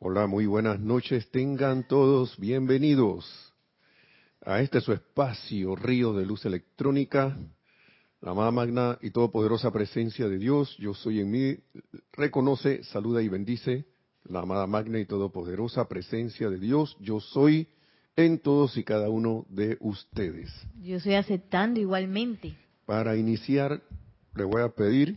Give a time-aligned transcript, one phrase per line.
[0.00, 1.28] Hola, muy buenas noches.
[1.32, 3.52] Tengan todos bienvenidos
[4.42, 7.36] a este su espacio, Río de Luz Electrónica,
[8.20, 10.76] la amada magna y todopoderosa presencia de Dios.
[10.78, 11.56] Yo soy en mí.
[12.12, 13.86] Reconoce, saluda y bendice
[14.22, 16.96] la amada magna y todopoderosa presencia de Dios.
[17.00, 17.66] Yo soy
[18.14, 20.48] en todos y cada uno de ustedes.
[20.80, 22.54] Yo estoy aceptando igualmente.
[22.86, 23.82] Para iniciar,
[24.36, 25.16] le voy a pedir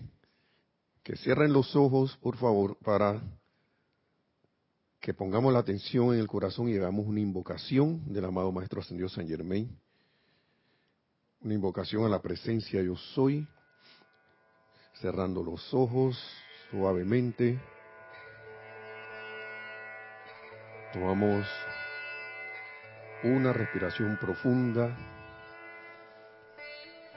[1.03, 3.21] que cierren los ojos, por favor, para
[5.01, 9.09] que pongamos la atención en el corazón y hagamos una invocación del amado Maestro Ascendido
[9.09, 9.75] San Germain.
[11.41, 13.47] Una invocación a la presencia yo soy,
[15.01, 16.23] cerrando los ojos
[16.69, 17.59] suavemente.
[20.93, 21.47] Tomamos
[23.23, 24.95] una respiración profunda.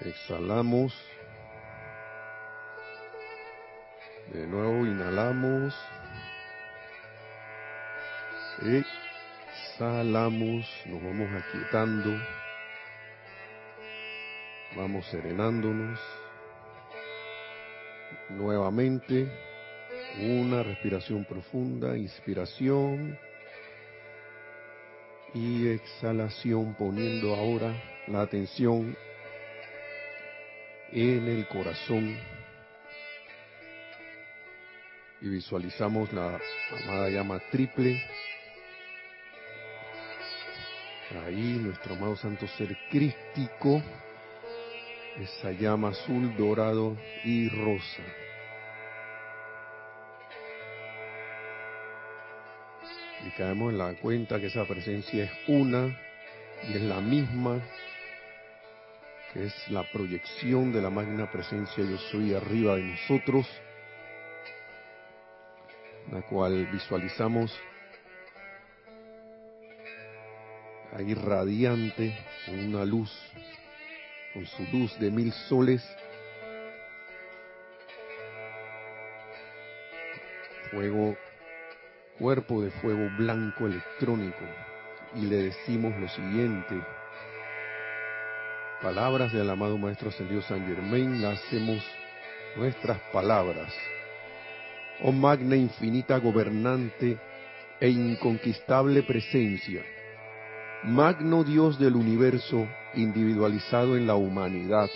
[0.01, 0.95] Exhalamos.
[4.32, 5.74] De nuevo inhalamos.
[8.62, 12.16] Exhalamos, nos vamos aquietando,
[14.76, 15.98] vamos serenándonos.
[18.30, 19.29] Nuevamente,
[20.20, 23.18] una respiración profunda, inspiración.
[25.34, 27.74] Y exhalación, poniendo ahora
[28.07, 28.96] la atención
[30.92, 32.16] en el corazón.
[35.20, 36.38] Y visualizamos la
[36.84, 38.01] amada llama triple
[41.24, 43.82] Ahí nuestro amado santo ser crístico,
[45.18, 48.02] esa llama azul, dorado y rosa.
[53.26, 55.98] Y caemos en la cuenta que esa presencia es una
[56.68, 57.62] y es la misma,
[59.32, 63.46] que es la proyección de la magna presencia yo soy arriba de nosotros,
[66.12, 67.58] la cual visualizamos
[70.94, 72.16] ahí radiante,
[72.47, 73.10] con una luz,
[74.32, 75.82] con su luz de mil soles.
[80.70, 81.16] Fuego,
[82.19, 84.44] cuerpo de fuego blanco electrónico.
[85.16, 86.80] Y le decimos lo siguiente.
[88.82, 91.84] Palabras del amado Maestro Ascendido San Germain, hacemos
[92.56, 93.72] nuestras palabras.
[95.02, 97.19] Oh magna infinita gobernante
[97.80, 99.82] e inconquistable presencia
[100.84, 104.90] magno Dios del universo individualizado en la humanidad.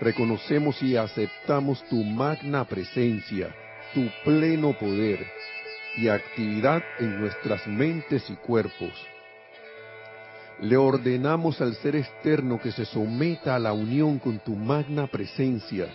[0.00, 3.54] Reconocemos y aceptamos tu magna presencia,
[3.94, 5.24] tu pleno poder
[5.96, 8.92] y actividad en nuestras mentes y cuerpos.
[10.60, 15.86] Le ordenamos al ser externo que se someta a la unión con tu magna presencia.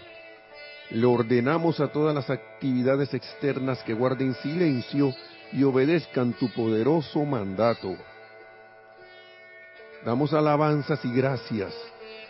[0.91, 5.13] Le ordenamos a todas las actividades externas que guarden silencio
[5.51, 7.97] y obedezcan tu poderoso mandato
[10.07, 11.73] Damos alabanzas y gracias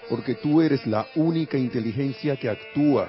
[0.09, 3.07] porque tú eres la única inteligencia que actúa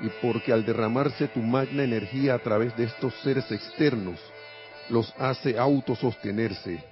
[0.00, 4.18] y porque al derramarse tu magna energía a través de estos seres externos,
[4.88, 6.82] los hace autosostenerse.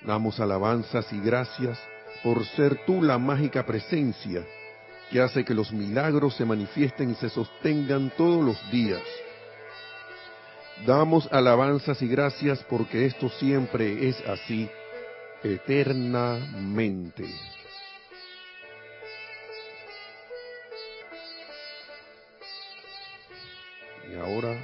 [0.00, 1.78] Damos alabanzas y gracias
[2.24, 4.44] por ser tú la mágica presencia
[5.12, 9.02] que hace que los milagros se manifiesten y se sostengan todos los días.
[10.84, 14.68] Damos alabanzas y gracias porque esto siempre es así
[15.42, 17.24] eternamente.
[24.10, 24.56] Y ahora,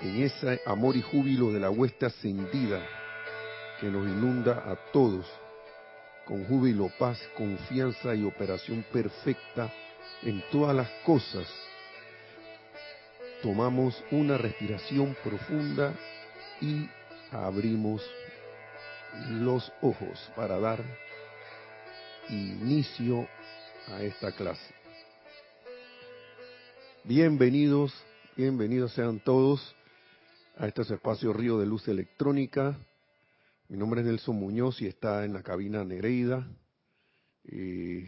[0.00, 2.80] en ese amor y júbilo de la huesta ascendida
[3.80, 5.26] que nos inunda a todos,
[6.24, 9.72] con júbilo, paz, confianza y operación perfecta
[10.22, 11.48] en todas las cosas,
[13.42, 15.92] tomamos una respiración profunda
[16.60, 16.88] y
[17.32, 18.02] abrimos
[19.30, 20.82] los ojos para dar
[22.28, 23.28] inicio
[23.88, 24.74] a esta clase.
[27.04, 27.92] Bienvenidos,
[28.36, 29.74] bienvenidos sean todos
[30.56, 32.78] a este espacio Río de Luz Electrónica.
[33.68, 36.46] Mi nombre es Nelson Muñoz y está en la cabina Nereida.
[37.44, 38.04] Y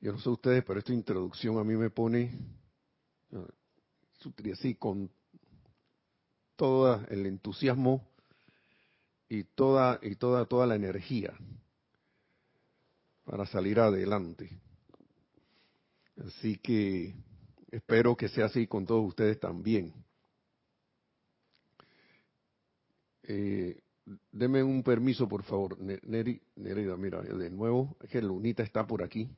[0.00, 2.32] yo no sé ustedes, pero esta introducción a mí me pone
[4.52, 5.10] así con
[6.56, 8.13] todo el entusiasmo
[9.28, 11.32] y toda y toda toda la energía
[13.24, 14.50] para salir adelante.
[16.24, 17.14] Así que
[17.70, 19.92] espero que sea así con todos ustedes también.
[23.24, 23.80] Eh,
[24.30, 25.78] deme un permiso, por favor.
[25.80, 29.28] Neri, Nerida, mira, de nuevo, es que Lunita está por aquí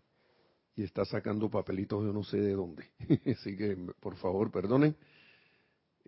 [0.75, 2.91] y está sacando papelitos yo no sé de dónde.
[3.38, 4.97] Así que, por favor, perdonen.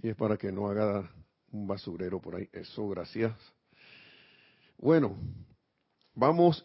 [0.02, 1.10] Y es para que no haga
[1.50, 2.48] un basurero por ahí.
[2.52, 3.32] Eso, gracias.
[4.80, 5.16] Bueno,
[6.14, 6.64] vamos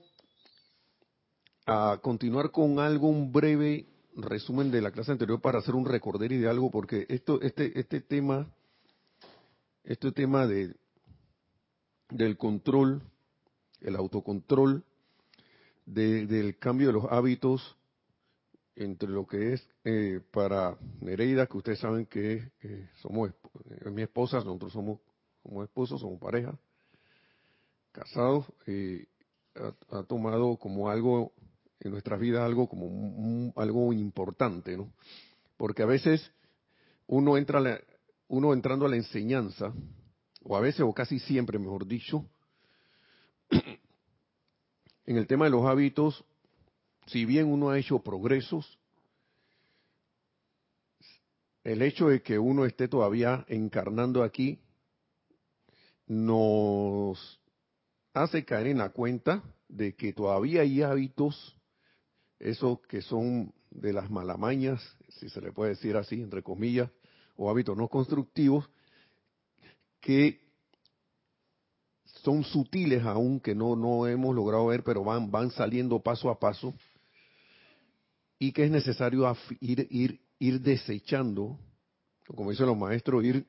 [1.66, 6.32] a continuar con algo, un breve resumen de la clase anterior para hacer un recorder
[6.32, 8.54] y de algo, porque esto, este, este tema,
[9.84, 10.76] este tema de
[12.12, 13.02] del control,
[13.82, 14.84] el autocontrol,
[15.88, 17.76] del cambio de los hábitos
[18.76, 22.52] entre lo que es eh, para Nereida, que ustedes saben que
[23.02, 23.32] somos
[23.86, 25.00] mi esposa, nosotros somos
[25.42, 26.56] como esposos, somos pareja,
[27.94, 29.08] casados, y
[29.56, 31.32] ha, tomado como algo
[31.80, 34.92] en nuestras vidas algo como algo importante, ¿no?
[35.58, 36.32] Porque a veces
[37.08, 37.62] uno entra
[38.28, 39.74] uno entrando a la enseñanza,
[40.42, 42.26] o a veces o casi siempre, mejor dicho,
[45.06, 46.26] en el tema de los hábitos,
[47.06, 48.80] si bien uno ha hecho progresos,
[51.64, 54.60] el hecho de que uno esté todavía encarnando aquí
[56.08, 57.40] nos
[58.14, 61.58] hace caer en la cuenta de que todavía hay hábitos,
[62.40, 66.90] esos que son de las malamañas, si se le puede decir así, entre comillas,
[67.36, 68.70] o hábitos no constructivos,
[70.00, 70.42] que
[72.06, 76.40] son sutiles aún, que no, no hemos logrado ver, pero van, van saliendo paso a
[76.40, 76.74] paso,
[78.38, 81.58] y que es necesario ir, ir, ir desechando,
[82.28, 83.46] como dicen los maestros, ir,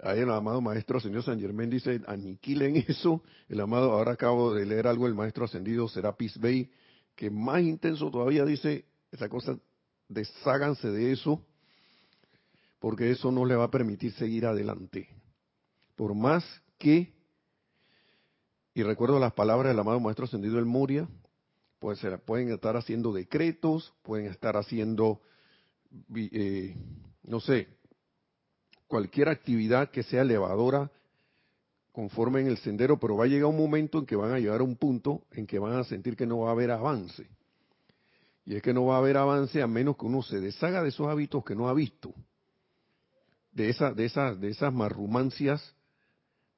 [0.00, 4.66] ahí el amado maestro señor San Germán dice, aniquilen eso, el amado, ahora acabo de
[4.66, 6.70] leer algo, el maestro ascendido Serapis Bey,
[7.14, 9.58] que más intenso todavía dice, esa cosa,
[10.08, 11.44] desháganse de eso,
[12.78, 15.08] porque eso no le va a permitir seguir adelante.
[15.96, 16.44] Por más
[16.78, 17.12] que,
[18.72, 21.08] y recuerdo las palabras del amado Maestro Ascendido El Moria,
[21.80, 25.20] pues se pueden estar haciendo decretos, pueden estar haciendo,
[26.14, 26.76] eh,
[27.24, 27.77] no sé,
[28.88, 30.90] cualquier actividad que sea elevadora
[31.92, 34.60] conforme en el sendero, pero va a llegar un momento en que van a llegar
[34.60, 37.26] a un punto en que van a sentir que no va a haber avance.
[38.46, 40.88] Y es que no va a haber avance a menos que uno se deshaga de
[40.88, 42.14] esos hábitos que no ha visto,
[43.52, 45.74] de, esa, de, esas, de esas marrumancias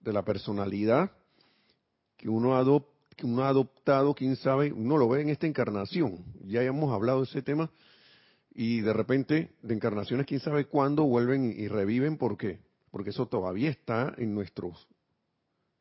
[0.00, 1.10] de la personalidad
[2.16, 2.84] que uno,
[3.16, 6.22] que uno ha adoptado, quién sabe, uno lo ve en esta encarnación.
[6.44, 7.70] Ya hemos hablado de ese tema
[8.52, 12.58] y de repente de encarnaciones, quién sabe cuándo vuelven y, reviven, ¿por qué?
[12.90, 14.88] Porque eso todavía está en nuestros,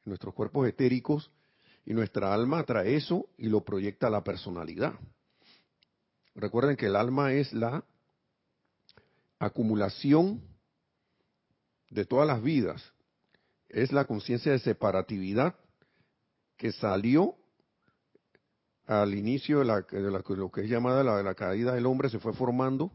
[0.06, 1.31] en nuestros cuerpos etéricos
[1.86, 4.94] y nuestra alma trae eso y lo proyecta a la personalidad.
[6.36, 7.83] Recuerden que el alma es la
[9.39, 10.42] acumulación
[11.89, 12.94] de todas las vidas,
[13.68, 15.56] es la conciencia de separatividad
[16.56, 17.36] que salió
[18.89, 19.86] al inicio de, la,
[20.27, 22.91] lo que es llamada la, la caída del hombre, se fue formando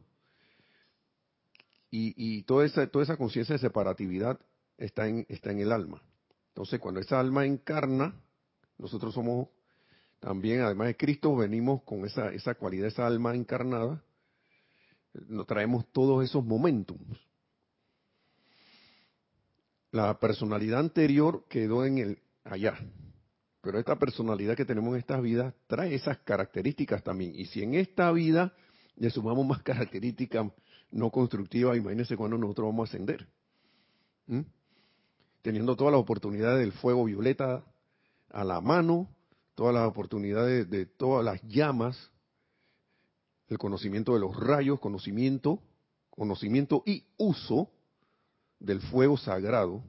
[1.90, 4.40] y, y toda esa, toda esa conciencia de separatividad
[4.76, 6.02] está en, está en el alma.
[6.48, 8.20] Entonces, cuando esa alma encarna,
[8.76, 9.48] nosotros somos
[10.18, 14.02] también, además de Cristo, venimos con esa, esa cualidad, esa alma encarnada,
[15.28, 16.96] nos traemos todos esos momentos
[19.94, 22.76] la personalidad anterior quedó en el allá.
[23.64, 27.32] Pero esta personalidad que tenemos en esta vida trae esas características también.
[27.34, 28.52] Y si en esta vida
[28.96, 30.52] le sumamos más características
[30.90, 33.26] no constructivas, imagínense cuando nosotros vamos a ascender.
[35.40, 37.64] Teniendo todas las oportunidades del fuego violeta
[38.28, 39.08] a la mano,
[39.54, 42.10] todas las oportunidades de todas las llamas,
[43.48, 45.62] el conocimiento de los rayos, conocimiento,
[46.10, 47.70] conocimiento y uso
[48.60, 49.82] del fuego sagrado,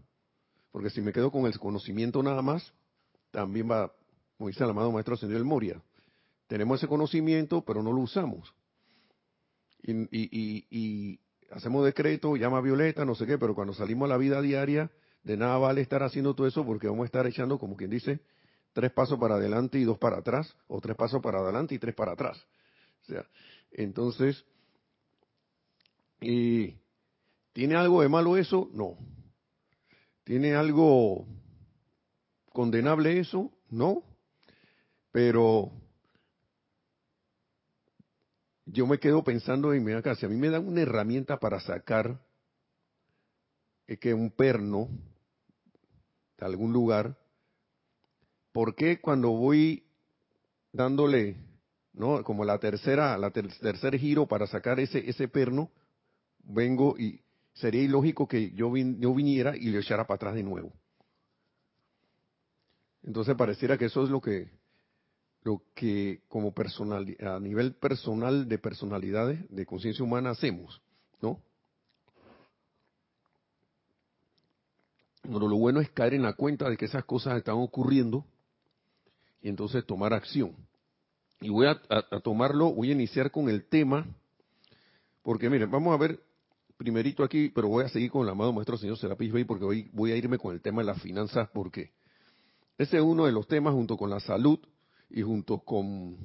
[0.72, 2.74] porque si me quedo con el conocimiento nada más,
[3.36, 3.92] también va,
[4.38, 5.82] como dice el amado Maestro del Moria,
[6.48, 8.54] tenemos ese conocimiento, pero no lo usamos.
[9.84, 11.20] Y,
[11.52, 14.90] hacemos decreto, llama violeta, no sé qué, pero cuando salimos a la vida diaria,
[15.24, 18.22] de nada vale estar haciendo todo eso porque vamos a estar echando, como quien dice,
[18.74, 21.94] tres pasos para adelante y dos para atrás, o tres pasos para adelante y tres
[21.94, 22.42] para atrás.
[23.04, 23.26] O sea,
[23.74, 24.46] entonces,
[26.22, 26.76] y
[27.56, 28.70] ¿Tiene algo de malo eso?
[28.74, 28.98] No.
[30.26, 31.26] ¿Tiene algo
[32.56, 33.52] condenable eso?
[33.70, 34.02] No.
[35.12, 35.72] Pero
[38.66, 41.60] yo me quedo pensando en mi casa, si a mí me dan una herramienta para
[41.60, 42.20] sacar
[43.86, 44.90] es que un perno
[46.38, 47.18] de algún lugar,
[48.52, 49.84] ¿por qué cuando voy
[50.72, 51.38] dándole,
[51.94, 55.70] no, como la tercera, la tercer giro para sacar ese ese perno,
[56.40, 57.22] vengo y
[57.54, 60.74] sería ilógico que yo, viniera y le echara para atrás de nuevo.
[63.06, 64.50] Entonces pareciera que eso es lo que,
[65.44, 70.82] lo que como personal, a nivel personal de personalidades, de conciencia humana hacemos,
[71.22, 71.40] ¿no?
[75.22, 78.26] Pero lo bueno es caer en la cuenta de que esas cosas están ocurriendo
[79.42, 80.56] y entonces tomar acción.
[81.42, 81.80] Y voy a,
[82.24, 84.06] tomarlo, voy a iniciar con el tema,
[85.22, 86.20] porque miren, vamos a ver
[86.78, 89.90] primerito aquí, pero voy a seguir con el amado maestro señor Serapis Bey, porque hoy
[89.94, 91.92] voy a irme con el tema de las finanzas, porque
[92.78, 94.60] ese es uno de los temas junto con la salud
[95.10, 96.18] y junto con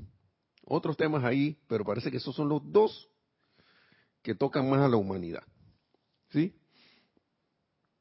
[0.65, 3.09] otros temas ahí, pero parece que esos son los dos
[4.23, 5.43] que tocan más a la humanidad.
[6.31, 6.55] ¿Sí?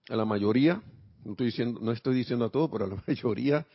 [0.10, 0.82] A la mayoría,
[1.24, 3.66] no estoy diciendo, no estoy diciendo a todos, pero a la mayoría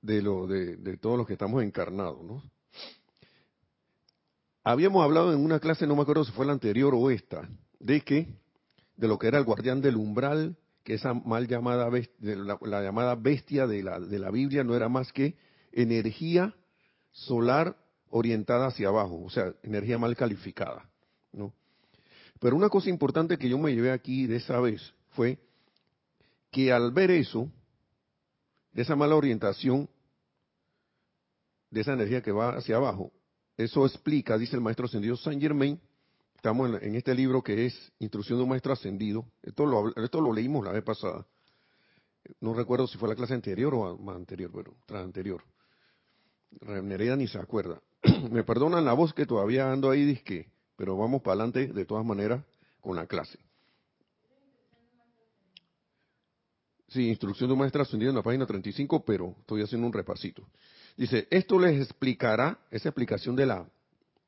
[0.00, 2.42] de, lo, de, todos los que estamos encarnados, ¿no?
[4.62, 8.00] Habíamos hablado en una clase, no me acuerdo si fue la anterior o esta, de
[8.00, 8.34] que,
[8.96, 13.14] de lo que era el guardián del umbral, que esa mal llamada, la, la llamada
[13.14, 15.34] bestia de la, de la Biblia no era más que
[15.72, 16.54] energía
[17.10, 17.76] solar
[18.10, 20.88] orientada hacia abajo, o sea, energía mal calificada,
[21.32, 21.52] ¿no?
[22.38, 25.38] Pero una cosa importante que yo me llevé aquí de esa vez fue
[26.50, 27.50] que al ver eso,
[28.72, 29.88] de esa mala orientación,
[31.70, 33.10] de esa energía que va hacia abajo.
[33.56, 35.80] Eso explica, dice el maestro ascendido Saint Germain,
[36.44, 40.30] estamos en, este libro que es Instrucción de un maestro ascendido, esto lo, esto lo
[40.30, 41.26] leímos la vez pasada,
[42.38, 45.42] no recuerdo si fue la clase anterior o más anterior, pero tras anterior.
[46.60, 47.80] Nereida ni se acuerda.
[48.30, 52.04] Me perdonan la voz que todavía ando ahí, disque, pero vamos para adelante de todas
[52.04, 52.44] maneras
[52.82, 53.38] con la clase.
[56.88, 60.46] Sí, instrucción de un maestro ascendido en la página 35, pero estoy haciendo un repasito.
[60.94, 63.66] Dice, esto les explicará, esa explicación de la,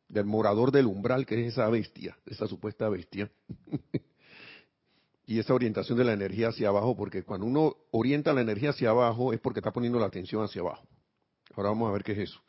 [0.09, 3.31] del morador del umbral, que es esa bestia, esa supuesta bestia,
[5.27, 8.91] y esa orientación de la energía hacia abajo, porque cuando uno orienta la energía hacia
[8.91, 10.87] abajo es porque está poniendo la atención hacia abajo.
[11.55, 12.41] Ahora vamos a ver qué es eso.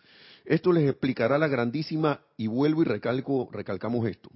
[0.45, 4.29] Esto les explicará la grandísima, y vuelvo y recalco, recalcamos esto,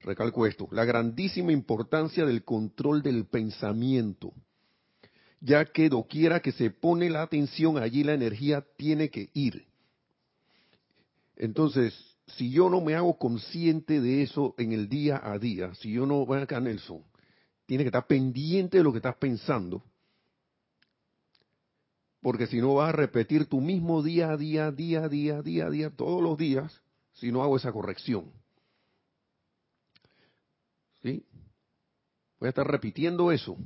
[0.00, 4.32] recalco esto, la grandísima importancia del control del pensamiento
[5.40, 9.66] ya que doquiera que se pone la atención, allí la energía tiene que ir.
[11.36, 11.94] Entonces,
[12.26, 16.06] si yo no me hago consciente de eso en el día a día, si yo
[16.06, 17.04] no, voy acá Nelson,
[17.66, 19.82] tiene que estar pendiente de lo que estás pensando,
[22.20, 25.66] porque si no vas a repetir tu mismo día a día, día a día, día
[25.66, 28.32] a día, todos los días, si no hago esa corrección.
[31.02, 31.24] ¿Sí?
[32.40, 33.56] Voy a estar repitiendo eso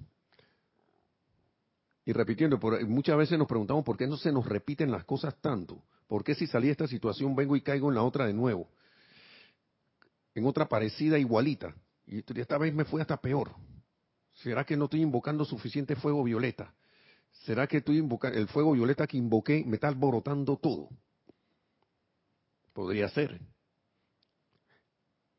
[2.11, 5.81] y repitiendo, muchas veces nos preguntamos por qué no se nos repiten las cosas tanto.
[6.09, 8.69] ¿Por qué si salí de esta situación vengo y caigo en la otra de nuevo?
[10.35, 11.73] En otra parecida, igualita.
[12.09, 13.53] Y esta vez me fue hasta peor.
[14.33, 16.75] ¿Será que no estoy invocando suficiente fuego violeta?
[17.45, 20.89] ¿Será que estoy invocando el fuego violeta que invoqué me está alborotando todo?
[22.73, 23.41] Podría ser.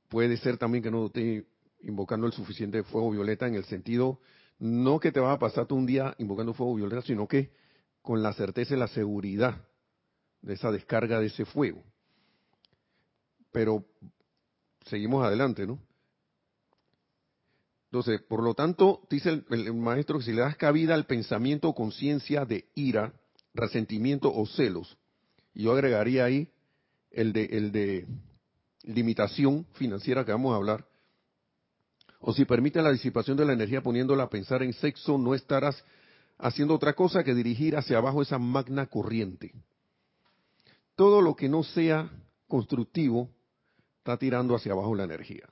[0.08, 1.46] Puede ser también que no estoy
[1.82, 4.22] invocando el suficiente fuego violeta en el sentido
[4.62, 7.51] no que te vas a pasar tú un día invocando fuego violeta, sino que
[8.03, 9.68] con la certeza y la seguridad
[10.44, 11.84] de esa descarga de ese fuego.
[13.51, 13.84] Pero
[14.86, 15.80] seguimos adelante, ¿no?
[17.86, 21.75] Entonces, por lo tanto, dice el, maestro que si le das cabida al pensamiento o
[21.75, 23.13] conciencia de ira,
[23.56, 24.96] resentimiento o celos,
[25.56, 26.48] y yo agregaría ahí
[27.10, 28.08] el de, el de
[28.84, 30.86] limitación financiera que vamos a hablar,
[32.22, 35.84] o si permite la disipación de la energía poniéndola a pensar en sexo, no estarás
[36.38, 39.54] haciendo otra cosa que dirigir hacia abajo esa magna corriente.
[40.96, 42.10] Todo lo que no sea
[42.48, 43.30] constructivo
[43.98, 45.48] está tirando hacia abajo la energía,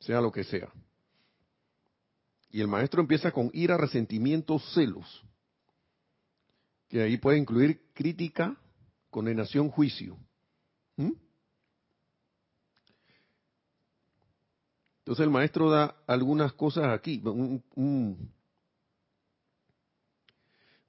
[0.00, 0.68] sea lo que sea.
[2.50, 5.24] Y el maestro empieza con ira, resentimiento, celos,
[6.88, 8.56] que ahí puede incluir crítica,
[9.10, 10.16] condenación, juicio.
[10.96, 11.12] ¿Mm?
[15.10, 17.20] Entonces el maestro da algunas cosas aquí,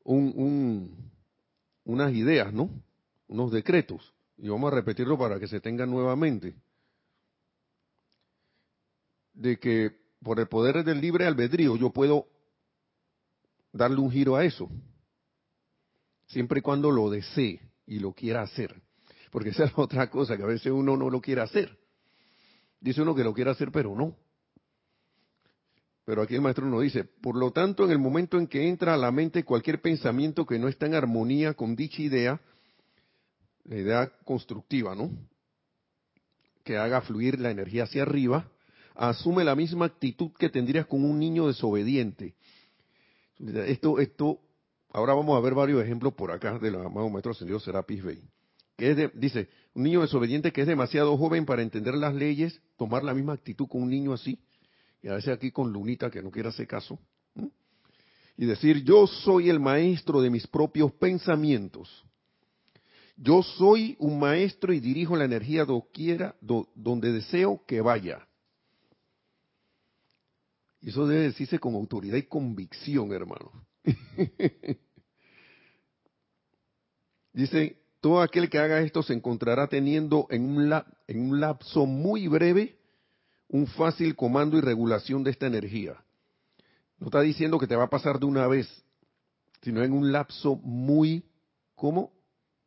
[0.03, 2.69] unas ideas, ¿no?
[3.27, 4.13] Unos decretos.
[4.37, 6.53] Y vamos a repetirlo para que se tengan nuevamente.
[9.33, 9.89] De que
[10.21, 12.27] por el poder del libre albedrío yo puedo
[13.73, 14.69] darle un giro a eso.
[16.27, 18.83] Siempre y cuando lo desee y lo quiera hacer.
[19.31, 21.80] Porque esa es otra cosa, que a veces uno no lo quiere hacer.
[22.81, 24.17] Dice uno que lo quiere hacer, pero no.
[26.03, 28.95] Pero aquí el maestro nos dice, por lo tanto, en el momento en que entra
[28.95, 32.41] a la mente cualquier pensamiento que no está en armonía con dicha idea,
[33.65, 35.11] la idea constructiva, ¿no?
[36.63, 38.50] Que haga fluir la energía hacia arriba,
[38.95, 42.33] asume la misma actitud que tendrías con un niño desobediente.
[43.39, 44.39] Esto, esto,
[44.91, 48.23] ahora vamos a ver varios ejemplos por acá del amado maestro ascendido Serapis Bey
[49.13, 53.33] dice, un niño desobediente que es demasiado joven para entender las leyes, tomar la misma
[53.33, 54.39] actitud con un niño así,
[55.01, 57.00] y a veces aquí con Lunita que no quiere hacer caso,
[58.38, 62.03] y decir, yo soy el maestro de mis propios pensamientos.
[63.15, 68.27] Yo soy un maestro y dirijo la energía donde deseo que vaya.
[70.81, 73.51] Y eso debe decirse con autoridad y convicción, hermano.
[77.33, 80.74] Dice, todo aquel que haga esto se encontrará teniendo en un,
[81.08, 82.77] en un lapso muy breve
[83.48, 86.01] un fácil comando y regulación de esta energía.
[86.98, 88.67] No está diciendo que te va a pasar de una vez,
[89.62, 91.25] sino en un lapso muy,
[91.75, 92.12] ¿cómo?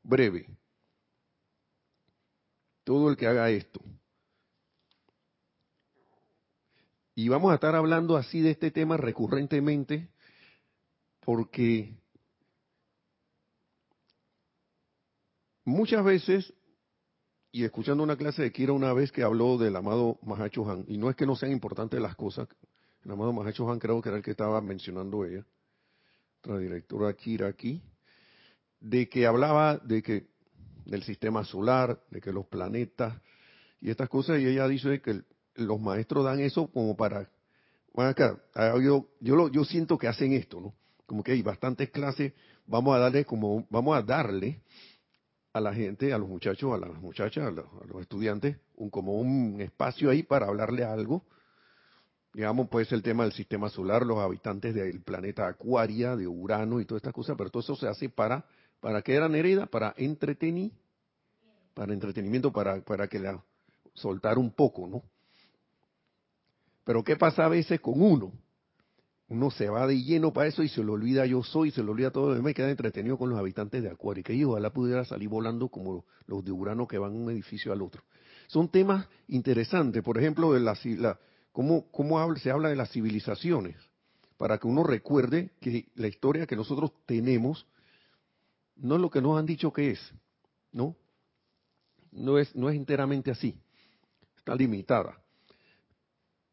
[0.02, 0.46] Breve.
[2.84, 3.80] Todo el que haga esto.
[7.14, 10.08] Y vamos a estar hablando así de este tema recurrentemente,
[11.20, 11.96] porque
[15.64, 16.52] muchas veces,
[17.50, 20.98] y escuchando una clase de Kira una vez que habló del amado Mahacho Han, y
[20.98, 22.48] no es que no sean importantes las cosas,
[23.04, 25.46] el amado Mahacho Han creo que era el que estaba mencionando ella,
[26.40, 27.82] otra directora Kira aquí,
[28.80, 30.26] de que hablaba de que
[30.84, 33.14] del sistema solar, de que los planetas
[33.80, 35.22] y estas cosas, y ella dice que
[35.54, 37.30] los maestros dan eso como para,
[37.92, 40.74] bueno, acá, ah, yo, yo, yo siento que hacen esto, ¿no?
[41.06, 42.32] Como que hay bastantes clases,
[42.66, 44.62] vamos a darle como, vamos a darle
[45.54, 49.60] a la gente, a los muchachos, a las muchachas, a los, estudiantes, un, como un
[49.60, 51.22] espacio ahí para hablarle algo.
[52.32, 56.84] Digamos, pues el tema del sistema solar, los habitantes del planeta Acuaria, de Urano y
[56.84, 58.44] todas estas cosas, pero todo eso se hace para,
[58.80, 59.66] ¿para qué eran hereda?
[59.66, 60.72] Para entretenir,
[61.72, 63.40] para entretenimiento, para, para que la
[63.94, 65.02] soltar un poco, ¿no?
[66.82, 68.32] Pero ¿qué pasa a veces con uno?
[69.28, 71.92] Uno se va de lleno para eso y se lo olvida yo soy, se lo
[71.92, 74.70] olvida todo lo demás y queda entretenido con los habitantes de Acuario, que yo ojalá
[74.70, 78.02] pudiera salir volando como los de Urano que van de un edificio al otro.
[78.48, 81.18] Son temas interesantes, por ejemplo, de la,
[81.52, 83.76] cómo, cómo se habla de las civilizaciones,
[84.36, 87.66] para que uno recuerde que la historia que nosotros tenemos
[88.76, 90.12] no es lo que nos han dicho que es,
[90.72, 90.96] ¿no?
[92.12, 93.56] No es, no es enteramente así,
[94.36, 95.18] está limitada.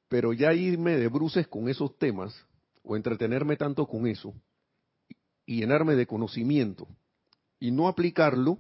[0.08, 2.34] Pero ya irme de bruces con esos temas
[2.84, 4.34] o entretenerme tanto con eso
[5.46, 6.88] y llenarme de conocimiento
[7.60, 8.58] y no aplicarlo,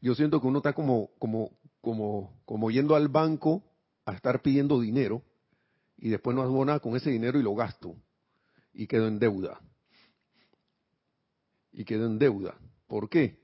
[0.00, 3.62] yo siento que uno está como, como, como, como yendo al banco
[4.04, 5.22] a estar pidiendo dinero
[5.96, 7.94] y después no hago nada con ese dinero y lo gasto
[8.72, 9.60] y quedo en deuda.
[11.72, 12.56] Y quedo en deuda.
[12.86, 13.40] ¿Por qué?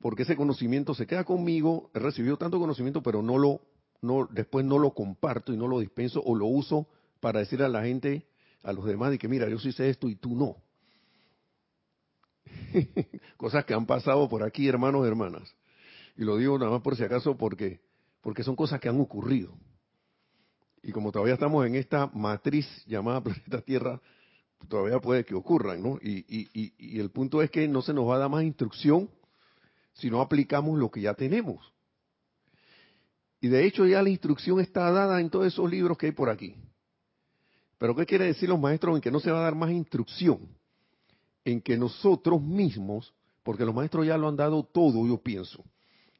[0.00, 3.60] Porque ese conocimiento se queda conmigo, he recibido tanto conocimiento, pero no lo,
[4.00, 6.86] no, después no lo comparto y no lo dispenso o lo uso
[7.20, 8.26] para decir a la gente,
[8.62, 10.56] a los demás, de que mira, yo sí sé esto y tú no.
[13.36, 15.54] Cosas que han pasado por aquí, hermanos y hermanas.
[16.16, 17.80] Y lo digo nada más por si acaso porque,
[18.20, 19.54] porque son cosas que han ocurrido.
[20.82, 24.00] Y como todavía estamos en esta matriz llamada planeta Tierra,
[24.68, 25.98] todavía puede que ocurran, ¿no?
[26.02, 29.08] Y, y, y el punto es que no se nos va a dar más instrucción
[29.92, 31.72] si no aplicamos lo que ya tenemos.
[33.40, 36.28] Y de hecho ya la instrucción está dada en todos esos libros que hay por
[36.28, 36.56] aquí.
[37.78, 40.40] Pero ¿qué quiere decir los maestros en que no se va a dar más instrucción?
[41.44, 45.64] En que nosotros mismos, porque los maestros ya lo han dado todo, yo pienso.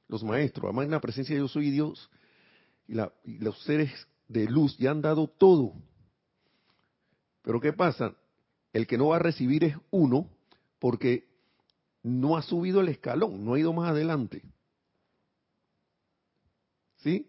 [0.06, 2.08] Los maestros, además en la presencia de yo soy Dios,
[2.86, 2.94] y,
[3.40, 3.90] los seres
[4.28, 5.74] de luz ya han dado todo.
[7.42, 8.14] Pero ¿qué pasa?
[8.72, 10.30] El que no va a recibir es uno,
[10.78, 11.28] porque
[12.02, 14.42] no ha subido el escalón, no ha ido más adelante.
[16.98, 17.28] ¿Sí?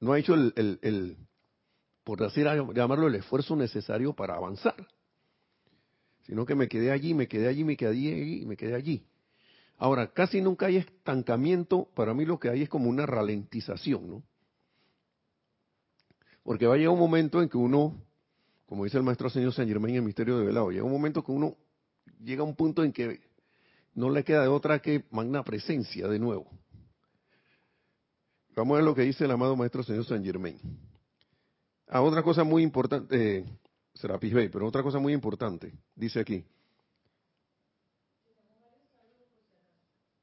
[0.00, 1.16] No ha hecho el,
[2.04, 2.20] por
[2.74, 4.86] llamarlo el esfuerzo necesario para avanzar,
[6.26, 9.06] sino que me quedé allí, me quedé allí, me quedé allí me quedé allí.
[9.76, 14.22] Ahora, casi nunca hay estancamiento, para mí lo que hay es como una ralentización, ¿no?
[16.44, 18.00] Porque va a llegar un momento en que uno,
[18.66, 21.24] como dice el maestro señor San Germán en el misterio de velado, llega un momento
[21.24, 21.56] que uno
[22.22, 23.20] llega a un punto en que
[23.94, 26.50] no le queda de otra que magna presencia de nuevo.
[28.54, 30.56] Vamos a ver lo que dice el amado maestro señor San Germán.
[31.94, 33.44] Ah, otra cosa muy importante, eh,
[33.94, 36.44] será Bay, pero otra cosa muy importante, dice aquí.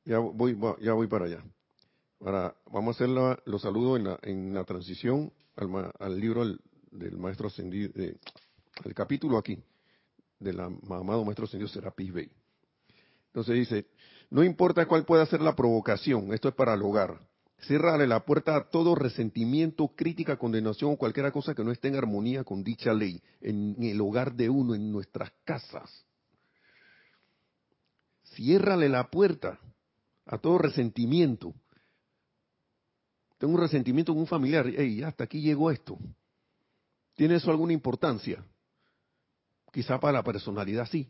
[0.04, 1.42] Ya voy, ya voy para allá.
[2.20, 3.08] Vamos a hacer
[3.46, 6.44] los saludos en la, en la transición al, libro
[6.92, 8.18] del, maestro ascendido, eh,
[8.84, 9.58] el capítulo aquí,
[10.40, 12.30] del amado maestro ascendido Serapis Bay.
[13.28, 13.88] Entonces dice,
[14.30, 17.18] no importa cuál pueda ser la provocación, esto es para el hogar,
[17.62, 21.96] Cierrale la puerta a todo resentimiento, crítica, condenación o cualquier cosa que no esté en
[21.96, 26.06] armonía con dicha ley, en el hogar de uno, en nuestras casas.
[28.34, 29.60] Ciérrale la puerta
[30.26, 31.54] a todo resentimiento.
[33.38, 35.98] Tengo un resentimiento con un familiar, hey, hasta aquí llegó esto.
[37.16, 38.44] ¿Tiene eso alguna importancia?
[39.72, 41.10] quizá para la personalidad sí,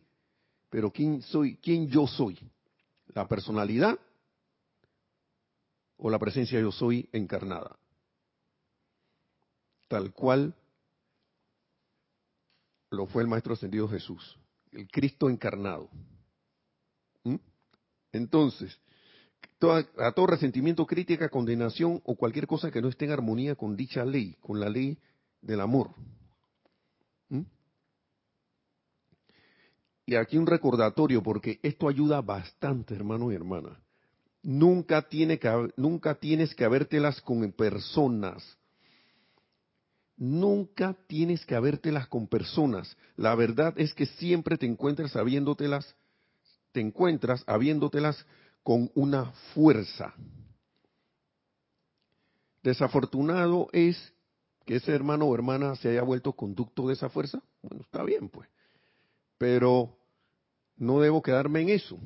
[0.69, 1.57] pero ¿quién soy?
[1.57, 2.37] ¿Quién yo soy?
[3.13, 3.99] ¿La personalidad
[6.03, 7.77] o la presencia yo soy encarnada?
[9.87, 10.55] Tal cual
[12.89, 14.37] lo fue el Maestro Ascendido Jesús,
[14.71, 15.89] el Cristo encarnado.
[17.23, 17.35] ¿Mm?
[18.13, 18.77] Entonces,
[19.97, 24.03] a todo resentimiento, crítica, condenación o cualquier cosa que no esté en armonía con dicha
[24.03, 24.97] ley, con la ley
[25.41, 25.91] del amor.
[27.29, 27.41] ¿Mm?
[30.07, 33.79] Y aquí un recordatorio, porque esto ayuda bastante, hermano y hermana.
[34.43, 38.57] Nunca, tiene que, nunca tienes que habértelas con personas.
[40.17, 42.97] Nunca tienes que habértelas con personas.
[43.17, 45.95] La verdad es que siempre te encuentras habiéndotelas,
[46.71, 48.25] te encuentras habiéndotelas
[48.63, 50.13] con una fuerza.
[52.63, 54.13] Desafortunado es
[54.65, 57.41] que ese hermano o hermana se haya vuelto conducto de esa fuerza.
[57.61, 58.47] Bueno, está bien, pues.
[59.37, 59.97] Pero
[60.77, 61.97] no debo quedarme en eso.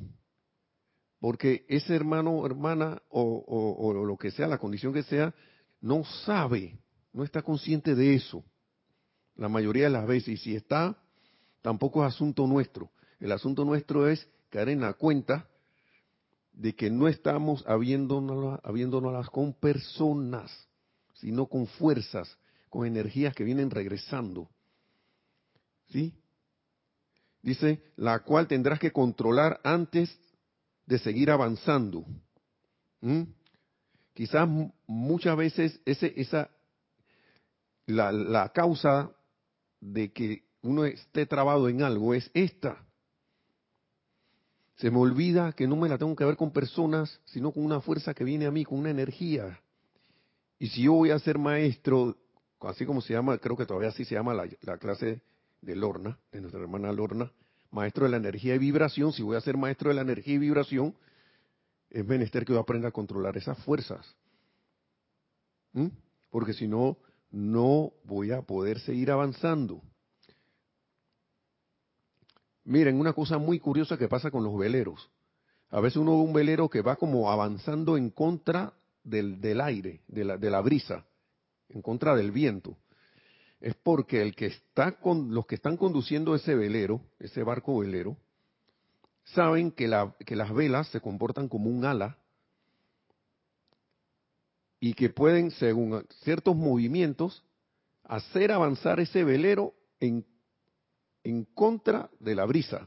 [1.26, 5.34] Porque ese hermano o hermana, o, lo que sea, la condición que sea,
[5.80, 6.78] no sabe,
[7.12, 8.44] no está consciente de eso.
[9.34, 10.28] La mayoría de las veces.
[10.28, 10.96] Y si está,
[11.62, 12.92] tampoco es asunto nuestro.
[13.18, 15.48] El asunto nuestro es caer en la cuenta
[16.52, 20.68] de que no estamos habiéndonos, con personas,
[21.14, 22.38] sino con fuerzas,
[22.70, 24.48] con energías que vienen regresando.
[25.88, 26.14] ¿Sí?
[27.42, 30.16] Dice, la cual tendrás que controlar antes
[30.86, 32.04] de seguir avanzando.
[33.00, 33.22] ¿Mm?
[34.14, 34.48] Quizás
[34.86, 36.50] muchas veces ese, esa,
[37.86, 39.10] la, la causa
[39.80, 42.82] de que uno esté trabado en algo es esta.
[44.76, 47.80] Se me olvida que no me la tengo que ver con personas, sino con una
[47.80, 49.60] fuerza que viene a mí, con una energía.
[50.58, 52.16] Y si yo voy a ser maestro,
[52.60, 55.22] así como se llama, creo que todavía así se llama la, clase
[55.60, 57.30] de Lorna, de nuestra hermana Lorna,
[57.70, 60.38] maestro de la energía y vibración, si voy a ser maestro de la energía y
[60.38, 60.94] vibración,
[61.90, 64.14] es menester que yo aprenda a controlar esas fuerzas.
[65.72, 65.88] ¿Mm?
[66.30, 66.98] Porque si no,
[67.30, 69.82] no voy a poder seguir avanzando.
[72.64, 75.08] Miren, una cosa muy curiosa que pasa con los veleros.
[75.70, 78.72] A veces uno ve un velero que va como avanzando en contra
[79.04, 81.04] del, del aire, de la, de la brisa,
[81.68, 82.76] en contra del viento.
[83.60, 88.16] Es porque el que está con, los que están conduciendo ese velero, ese barco velero,
[89.24, 92.18] saben que, la, que las velas se comportan como un ala
[94.78, 97.42] y que pueden, según ciertos movimientos,
[98.04, 100.24] hacer avanzar ese velero en
[101.54, 102.86] contra de la brisa,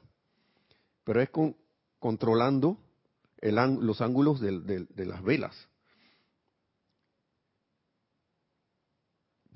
[1.04, 1.56] pero es con,
[2.00, 2.78] controlando
[3.40, 5.69] el, los ángulos de las velas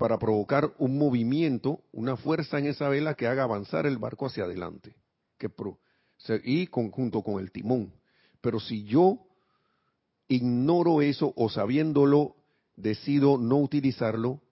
[0.04, 4.44] para provocar un movimiento, una fuerza en esa vela que haga avanzar el barco hacia
[4.44, 4.94] adelante,
[5.38, 5.50] que
[6.44, 7.90] y conjunto con el timón.
[8.42, 9.20] Pero si yo
[10.28, 12.36] ignoro eso o sabiéndolo
[12.76, 14.42] decido no utilizarlo,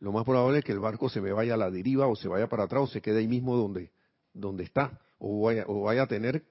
[0.00, 2.26] lo más probable es que el barco se me vaya a la deriva o se
[2.26, 3.92] vaya para atrás o se quede ahí mismo donde,
[4.34, 4.98] donde está.
[5.20, 6.42] O vaya, o vaya a tener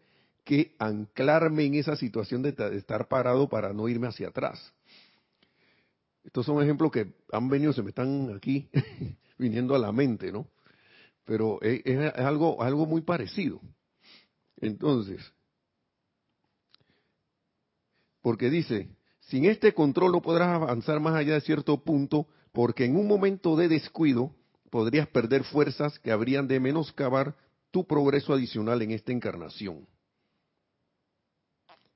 [0.45, 4.71] que anclarme en esa situación de, estar parado para no irme hacia atrás.
[6.23, 8.69] Estos son ejemplos que han venido, se me están aquí
[9.37, 10.47] viniendo a la mente, ¿no?
[11.25, 13.59] Pero es, es, algo, algo muy parecido.
[14.57, 15.19] Entonces,
[18.21, 18.89] porque dice,
[19.21, 23.55] sin este control no podrás avanzar más allá de cierto punto porque en un momento
[23.55, 24.35] de descuido
[24.69, 27.35] podrías perder fuerzas que habrían de menoscabar
[27.71, 29.87] tu progreso adicional en esta encarnación.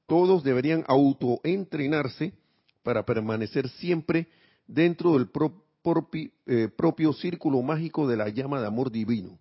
[0.07, 2.33] Todos deberían autoentrenarse
[2.85, 4.27] para permanecer siempre
[4.67, 5.27] dentro del
[6.45, 9.39] eh, propio círculo mágico de la llama de amor divino,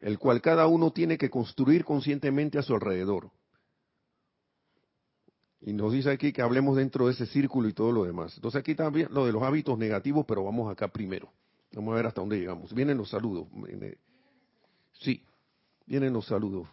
[0.00, 3.30] el cual cada uno tiene que construir conscientemente a su alrededor.
[5.60, 8.34] Y nos dice aquí que hablemos dentro de ese círculo y todo lo demás.
[8.34, 11.30] Entonces aquí también lo de los hábitos negativos, pero vamos acá primero.
[11.72, 12.74] Vamos a ver hasta dónde llegamos.
[12.74, 13.46] Vienen los saludos.
[14.92, 15.24] Sí,
[15.86, 16.66] vienen los saludos.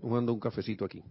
[0.00, 1.02] Tomando un cafecito aquí.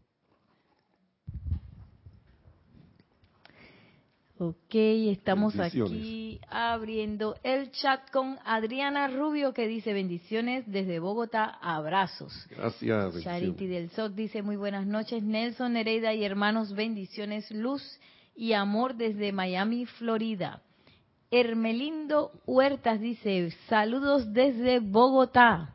[4.46, 12.34] Ok, estamos aquí abriendo el chat con Adriana Rubio que dice bendiciones desde Bogotá, abrazos.
[12.50, 13.24] Gracias.
[13.24, 17.82] Charity del SOC dice muy buenas noches, Nelson, Nereida y hermanos, bendiciones, luz
[18.36, 20.62] y amor desde Miami, Florida.
[21.32, 25.74] Hermelindo Huertas dice saludos desde Bogotá.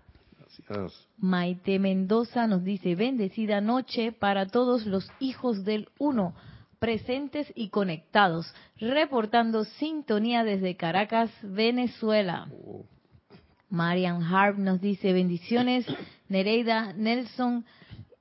[0.69, 1.09] Gracias.
[1.17, 6.35] Maite Mendoza nos dice bendecida noche para todos los hijos del uno
[6.79, 12.49] presentes y conectados, reportando sintonía desde Caracas, Venezuela.
[13.71, 15.87] Marian Harp nos dice bendiciones,
[16.29, 17.65] Nereida, Nelson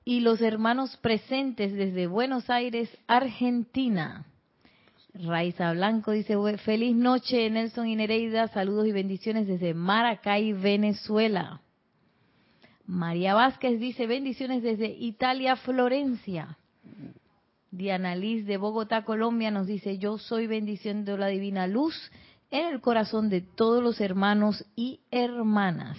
[0.04, 4.26] y los hermanos presentes desde Buenos Aires, Argentina.
[5.14, 11.62] Raiza Blanco dice feliz noche, Nelson y Nereida, saludos y bendiciones desde Maracay, Venezuela.
[12.86, 16.58] María Vázquez dice bendiciones desde Italia, Florencia.
[17.72, 21.96] Diana Liz de Bogotá, Colombia nos dice yo soy bendiciendo la divina luz
[22.50, 25.98] en el corazón de todos los hermanos y hermanas.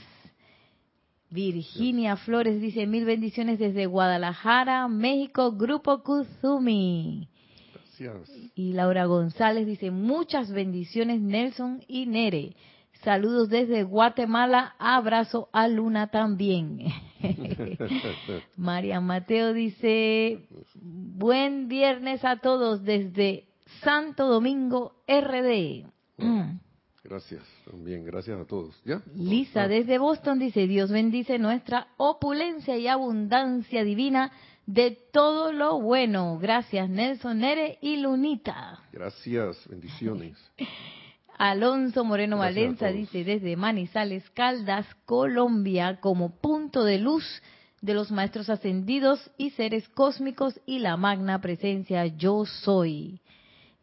[1.31, 7.29] Virginia Flores dice mil bendiciones desde Guadalajara, México, Grupo Kuzumi.
[7.99, 8.31] Gracias.
[8.55, 12.57] Y Laura González dice muchas bendiciones Nelson y Nere.
[13.03, 16.79] Saludos desde Guatemala, abrazo a Luna también.
[18.57, 23.49] María Mateo dice, buen viernes a todos desde
[23.83, 25.87] Santo Domingo, RD.
[27.05, 28.79] Gracias, también, gracias a todos.
[28.85, 29.03] ¿Ya?
[29.15, 29.69] Lisa ah.
[29.69, 34.31] desde Boston dice, Dios bendice nuestra opulencia y abundancia divina
[34.67, 36.39] de todo lo bueno.
[36.39, 38.83] Gracias, Nelson Nere y Lunita.
[38.93, 40.37] Gracias, bendiciones.
[41.39, 47.25] Alonso Moreno Valenza dice desde Manizales, Caldas, Colombia, como punto de luz
[47.81, 53.21] de los maestros ascendidos y seres cósmicos y la magna presencia yo soy.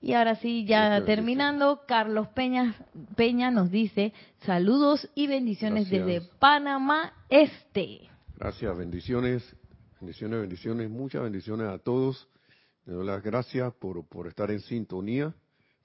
[0.01, 2.75] Y ahora sí, ya terminando, Carlos Peña,
[3.15, 8.01] Peña nos dice saludos y bendiciones desde Panamá Este.
[8.37, 9.55] Gracias, bendiciones,
[10.01, 12.27] bendiciones, bendiciones, muchas bendiciones a todos.
[12.85, 15.33] Le doy las gracias por, por estar en sintonía.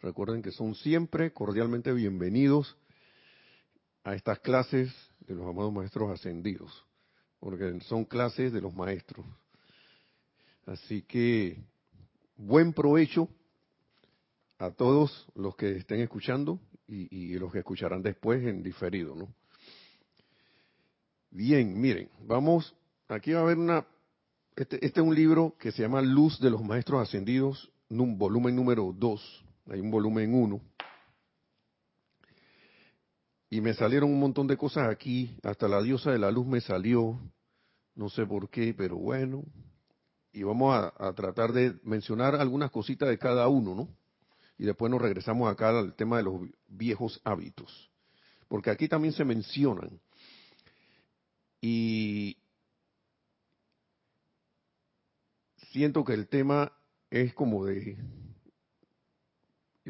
[0.02, 2.74] Recuerden que son siempre cordialmente bienvenidos
[4.02, 4.90] a estas clases
[5.26, 6.86] de los amados maestros ascendidos,
[7.38, 9.26] porque son clases de los maestros.
[10.64, 11.58] Así que
[12.34, 13.28] buen provecho
[14.58, 16.58] a todos los que estén escuchando
[16.88, 19.28] y, los que escucharán después en diferido, ¿no?
[21.30, 22.74] Bien, miren, vamos,
[23.06, 23.86] aquí va a haber una,
[24.56, 28.92] este, este es un libro que se llama Luz de los Maestros Ascendidos, volumen número
[28.96, 30.60] 2, hay un volumen 1.
[33.50, 36.60] Y me salieron un montón de cosas aquí, hasta la diosa de la luz me
[36.60, 37.18] salió,
[37.94, 39.42] no sé por qué, pero bueno.
[40.32, 44.00] Y vamos a, a tratar de mencionar algunas cositas de cada uno, ¿no?
[44.60, 47.90] y después nos regresamos acá al tema de los viejos hábitos,
[48.46, 49.98] porque aquí también se mencionan.
[51.62, 52.36] Y
[55.72, 56.70] siento que el tema
[57.08, 57.96] es como de...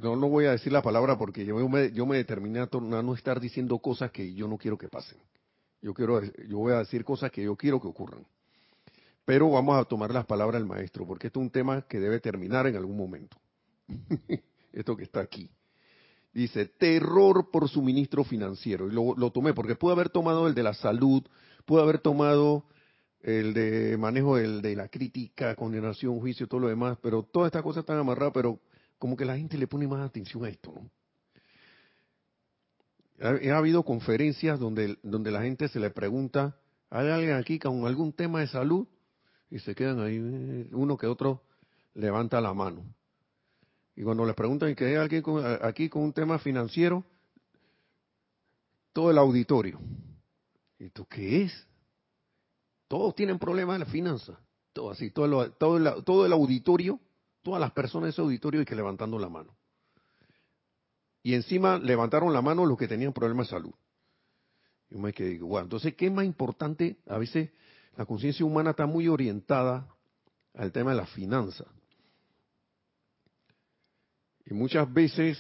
[0.03, 3.15] No, no voy a decir la palabra porque yo me, yo me determiné a no
[3.15, 5.19] estar diciendo cosas que yo no quiero que pasen.
[5.83, 8.27] Yo, quiero, yo voy a decir cosas que yo quiero que ocurran.
[9.25, 12.21] Pero vamos a tomar las palabras del maestro, porque esto es un tema que debe
[12.21, 13.37] terminar en algún momento.
[14.73, 15.51] esto que está aquí.
[16.33, 18.89] Dice, terror por suministro financiero.
[18.89, 21.23] Y lo, tomé porque pude haber tomado el de la salud,
[21.65, 22.65] pude haber tomado
[23.23, 27.63] el de manejo del, de la crítica, condenación, juicio, todo lo demás, pero todas estas
[27.63, 28.61] cosas están amarradas, pero
[29.01, 30.75] como que la gente le pone más atención a esto.
[33.19, 36.55] Ha, ha, habido conferencias donde, donde la gente se le pregunta,
[36.91, 38.87] ¿hay alguien aquí con algún tema de salud?
[39.51, 41.43] Y se quedan ahí, eh, uno que otro
[41.95, 42.85] levanta la mano.
[43.97, 45.25] Y cuando les preguntan que hay alguien
[45.63, 47.03] aquí con un tema financiero,
[48.93, 49.81] todo el auditorio.
[50.79, 51.67] ¿Y tú qué es?
[52.87, 54.39] Todos tienen problemas de la finanza.
[54.75, 57.01] Todo así, todo, todo, el, todo el auditorio,
[57.43, 59.57] todas las personas de ese auditorio y que levantando la mano.
[61.23, 63.75] Y encima levantaron la mano los que tenían problemas de salud.
[64.89, 66.99] Yo me quedé, bueno, entonces, ¿qué es más importante?
[67.07, 67.51] A veces
[67.97, 69.89] la conciencia humana está muy orientada
[70.55, 71.65] al tema de la finanza.
[74.47, 75.39] Y muchas veces,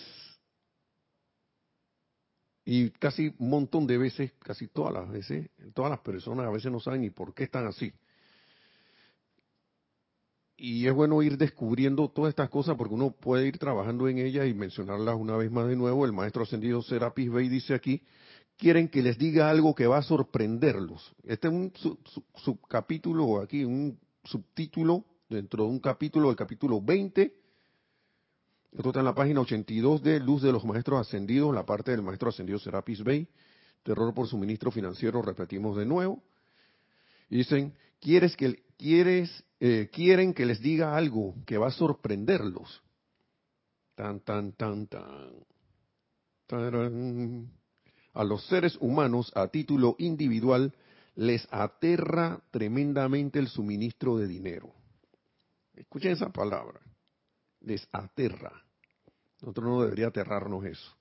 [2.64, 6.70] y casi un montón de veces, casi todas las veces, todas las personas a veces
[6.70, 7.92] no saben ni por qué están así.
[10.60, 14.46] Y es bueno ir descubriendo todas estas cosas porque uno puede ir trabajando en ellas
[14.46, 16.04] y mencionarlas una vez más de nuevo.
[16.04, 18.02] El maestro ascendido Serapis Bey dice aquí,
[18.58, 21.14] quieren que les diga algo que va a sorprenderlos.
[21.24, 21.72] Este es un
[22.34, 27.40] subcapítulo aquí, un subtítulo dentro de un capítulo, el capítulo 20
[28.72, 32.02] esto está en la página 82 de Luz de los Maestros Ascendidos, la parte del
[32.02, 33.26] Maestro Ascendido Serapis Bey.
[33.82, 36.22] Terror por suministro financiero, repetimos de nuevo.
[37.28, 42.82] dicen, ¿quieres que, quieres, eh, quieren que les diga algo que va a sorprenderlos.
[43.94, 45.44] Tan, tan, tan, tan.
[48.12, 50.74] A los seres humanos a título individual
[51.14, 54.72] les aterra tremendamente el suministro de dinero.
[55.74, 56.80] Escuchen esa palabra
[57.60, 58.52] les aterra.
[59.40, 60.96] Nosotros no debería aterrarnos eso.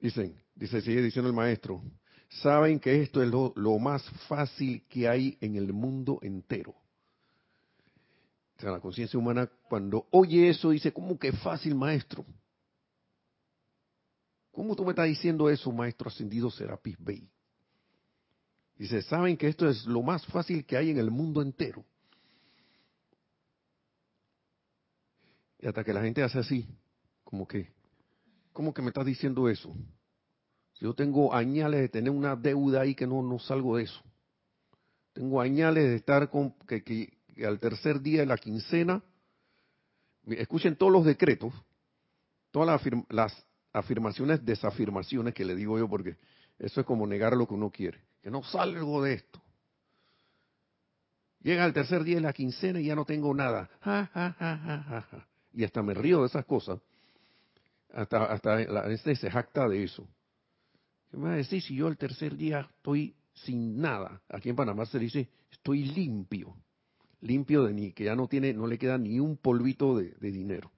[0.00, 1.82] Dicen, dice, sigue diciendo el maestro,
[2.28, 6.74] saben que esto es lo más fácil que hay en el mundo entero.
[8.58, 12.26] O sea, la conciencia humana cuando oye eso dice, ¿cómo que fácil, maestro?
[14.50, 17.30] ¿Cómo tú me estás diciendo eso, maestro ascendido Serapis Bey?
[18.76, 21.84] Dice, ¿saben que esto es lo más fácil que hay en el mundo entero?
[25.60, 26.68] Y hasta que la gente hace así,
[27.22, 27.72] como que,
[28.52, 29.72] ¿cómo que me estás diciendo eso?
[30.74, 34.00] Si yo tengo añales de tener una deuda ahí que no, no salgo de eso.
[35.12, 39.02] Tengo añales de estar con, que, que, al tercer día de la quincena,
[40.26, 41.52] escuchen todos los decretos,
[42.50, 46.16] todas las, afirmaciones, desafirmaciones que le digo yo, porque
[46.58, 49.40] eso es como negar lo que uno quiere, que no salgo de esto.
[51.40, 53.70] Llega el tercer día de la quincena y ya no tengo nada.
[55.52, 56.80] y hasta me río de esas cosas.
[57.92, 60.06] Hasta, hasta la gente se jacta de eso.
[61.10, 64.20] ¿Qué me va a decir si yo el tercer día estoy sin nada?
[64.28, 66.54] Aquí en Panamá se dice, estoy limpio
[67.20, 70.70] limpio de ni que ya no tiene, no le queda ni un polvito de, dinero.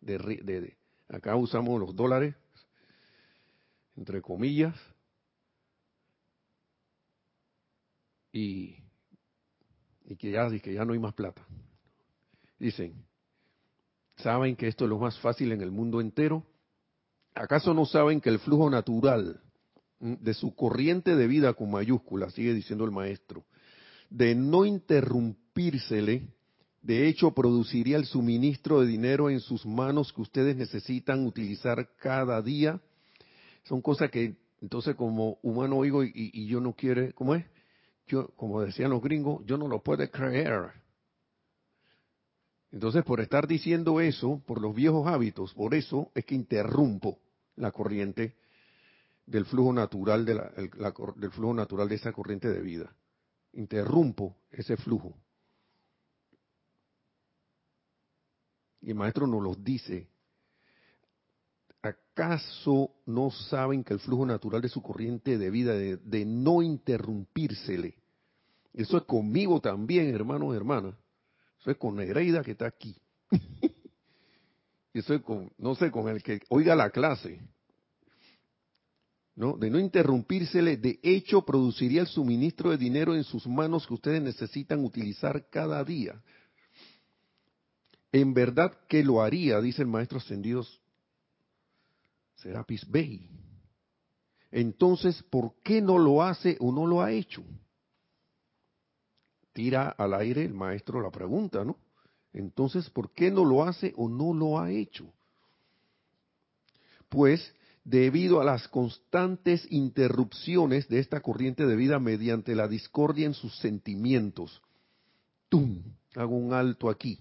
[0.00, 0.76] De, de,
[1.08, 2.34] acá usamos los dólares,
[3.96, 4.74] entre comillas,
[8.32, 8.76] y,
[10.04, 11.44] y que ya, y que ya no hay más plata.
[12.58, 13.04] Dicen,
[14.16, 16.46] ¿saben que esto es lo más fácil en el mundo entero?
[17.34, 19.40] ¿Acaso no saben que el flujo natural
[19.98, 23.44] de su corriente de vida con mayúscula, sigue diciendo el maestro,
[24.10, 26.28] de no interrumpírsele,
[26.82, 32.42] de hecho produciría el suministro de dinero en sus manos que ustedes necesitan utilizar cada
[32.42, 32.80] día.
[33.64, 37.46] Son cosas que entonces como humano oigo y, yo no quiere, ¿cómo es?
[38.08, 40.72] Yo, como decían los gringos, yo no lo puedo creer.
[42.72, 47.18] Entonces, por estar diciendo eso, por los viejos hábitos, por eso es que interrumpo
[47.56, 48.36] la corriente
[49.26, 50.34] del flujo natural de
[51.16, 52.92] del flujo natural de esa corriente de vida
[53.52, 55.14] interrumpo ese flujo.
[58.80, 60.08] Y el maestro nos lo dice.
[61.82, 67.96] ¿Acaso no saben que el flujo natural de su corriente de vida, de, no interrumpírsele,
[68.74, 70.94] eso es conmigo también, hermanos y hermanas.
[71.58, 72.96] Eso es con Nereida que está aquí.
[74.94, 77.40] eso es con, no sé, con el que oiga la clase.
[79.40, 79.56] ¿No?
[79.56, 84.20] de no interrumpírsele, de hecho produciría el suministro de dinero en sus manos que ustedes
[84.20, 86.20] necesitan utilizar cada día.
[88.12, 90.62] En verdad que lo haría, dice el maestro ascendido
[92.34, 93.30] Serapis Bey.
[94.50, 97.42] Entonces, ¿por qué no lo hace o no lo ha hecho?
[99.54, 101.78] Tira al aire el maestro la pregunta, ¿no?
[102.34, 105.10] Entonces, ¿por qué no lo hace o no lo ha hecho?
[107.08, 113.34] Pues debido a las constantes interrupciones de esta corriente de vida mediante la discordia en
[113.34, 114.62] sus sentimientos.
[115.48, 115.82] ¡Tum!
[116.14, 117.18] Hago un alto aquí.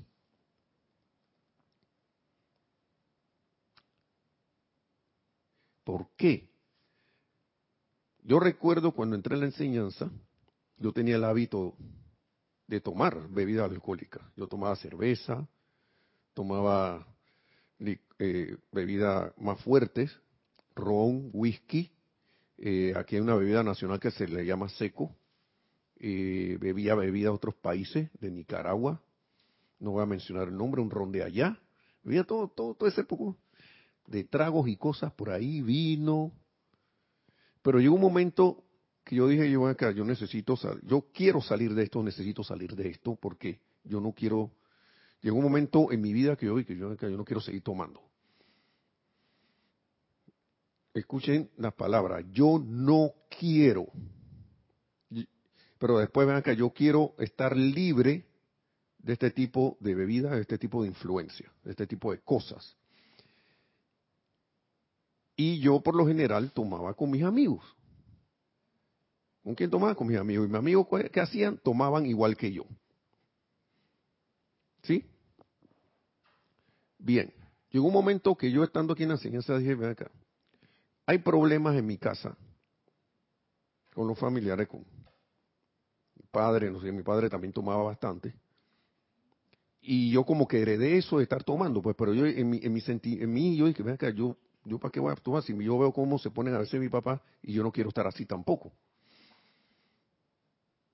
[5.84, 6.50] ¿Por qué?
[8.24, 10.12] Yo recuerdo cuando entré en la enseñanza,
[10.78, 11.76] yo tenía el hábito
[12.68, 14.32] de tomar bebida alcohólica.
[14.36, 15.48] Yo tomaba cerveza,
[16.36, 17.08] tomaba
[18.20, 20.16] eh, bebidas más fuertes,
[20.76, 21.92] ron, whisky.
[22.58, 25.16] Eh, aquí hay una bebida nacional que se le llama seco.
[25.98, 29.02] Eh, bebía bebida de otros países, de Nicaragua.
[29.80, 31.60] No voy a mencionar el nombre, un ron de allá.
[32.04, 33.38] Bebía todo, todo, todo ese poco
[34.08, 36.32] de tragos y cosas por ahí, vino.
[37.62, 38.64] Pero llegó un momento
[39.04, 42.90] que yo dije, yo, acá, yo necesito, yo quiero salir de esto, necesito salir de
[42.90, 44.52] esto, porque yo no quiero,
[45.22, 48.09] llegó un momento en mi vida que yo que yo, yo no quiero seguir tomando
[51.00, 53.88] escuchen las palabras, yo no quiero,
[55.78, 58.26] pero después vean que yo quiero estar libre
[59.00, 62.76] de este tipo de bebidas, de este tipo de influencia, de este tipo de cosas.
[65.36, 67.64] Y yo por lo general tomaba con mis amigos.
[69.42, 69.96] ¿Con quién tomaba?
[69.96, 70.46] Con mis amigos.
[70.46, 71.58] Y mis amigos, ¿qué hacían?
[71.58, 72.66] Tomaban igual que yo.
[74.84, 75.06] ¿Sí?
[76.98, 77.34] Bien.
[77.72, 80.12] Llegó un momento que yo estando aquí en la enseñanza dije, ven acá,
[81.10, 82.38] hay problemas en mi casa
[83.96, 88.36] con los familiares, con mi padre, no mi padre también tomaba bastante.
[89.82, 92.72] Y yo como que heredé eso de estar tomando, pues, pero yo en mi, en
[92.72, 93.84] mi, en mí, yo dije,
[94.14, 96.80] yo, yo para qué voy a tomar si yo veo cómo se ponen a veces
[96.80, 98.72] mi papá y yo no quiero estar así tampoco.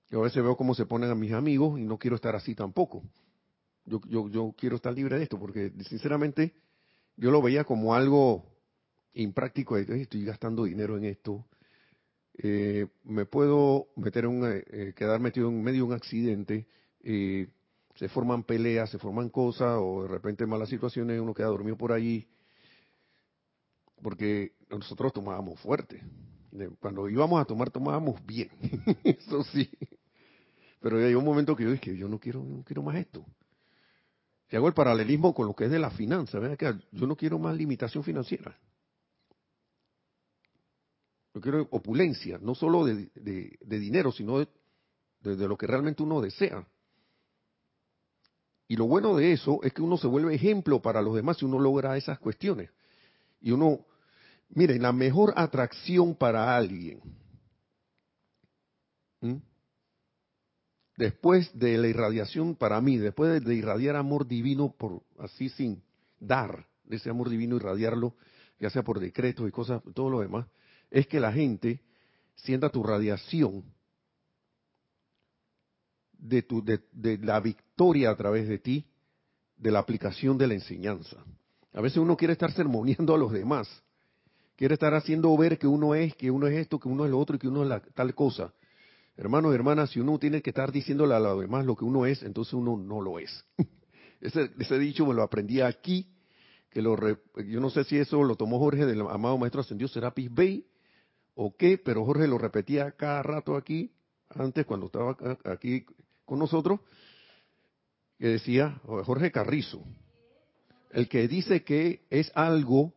[0.09, 2.55] Yo a veces veo cómo se ponen a mis amigos y no quiero estar así
[2.55, 3.03] tampoco.
[3.83, 6.53] Yo, yo, yo quiero estar libre de esto porque sinceramente
[7.17, 8.54] yo lo veía como algo
[9.15, 11.45] impráctico, estoy gastando dinero en esto,
[12.37, 16.67] eh, me puedo meter un, eh, eh, quedar metido en medio de un accidente,
[17.01, 21.93] se forman peleas, se forman cosas, o de repente malas situaciones, uno queda dormido por
[21.93, 22.27] allí,
[24.01, 26.01] porque nosotros tomábamos fuerte.
[26.79, 28.49] Cuando íbamos a tomar, tomábamos bien,
[29.03, 29.69] eso sí.
[30.81, 33.25] Pero hay un momento que yo dije, yo no quiero, no quiero más esto.
[34.49, 37.39] Si hago el paralelismo con lo que es de la finanza, que yo no quiero
[37.39, 38.57] más limitación financiera.
[41.35, 43.09] Yo quiero opulencia, no solo de,
[43.67, 44.47] dinero, sino de,
[45.21, 46.65] lo que realmente uno desea.
[48.69, 51.43] Y lo bueno de eso es que uno se vuelve ejemplo para los demás si
[51.43, 52.69] uno logra esas cuestiones.
[53.41, 53.85] Y uno,
[54.47, 57.01] miren, la mejor atracción para alguien,
[60.95, 65.83] después de la irradiación, para mí, después de, irradiar amor divino por así sin
[66.17, 68.15] dar ese amor divino, irradiarlo,
[68.57, 70.47] ya sea por decretos y cosas, todo lo demás,
[70.89, 71.81] es que la gente
[72.35, 73.63] sienta tu radiación
[76.17, 78.85] de, tu, de, la victoria a través de ti,
[79.57, 81.17] de la aplicación de la enseñanza.
[81.73, 83.67] A veces uno quiere estar sermoneando a los demás,
[84.55, 87.19] quiere estar haciendo ver que uno es, que uno es esto, que uno es lo
[87.19, 88.53] otro y que uno es la, tal cosa.
[89.17, 92.05] Hermanos y hermanas, si uno tiene que estar diciéndole a los demás lo que uno
[92.05, 93.45] es, entonces uno no lo es.
[94.21, 96.09] ese, ese dicho me lo aprendí aquí,
[96.69, 100.33] que lo yo no sé si eso lo tomó Jorge del amado Maestro Ascendido Serapis
[100.33, 100.65] Bey,
[101.35, 103.91] o qué, pero Jorge lo repetía cada rato aquí,
[104.29, 105.85] antes cuando estaba aquí
[106.25, 106.79] con nosotros,
[108.17, 109.83] que decía, Jorge Carrizo,
[110.91, 112.93] el que dice que es algo,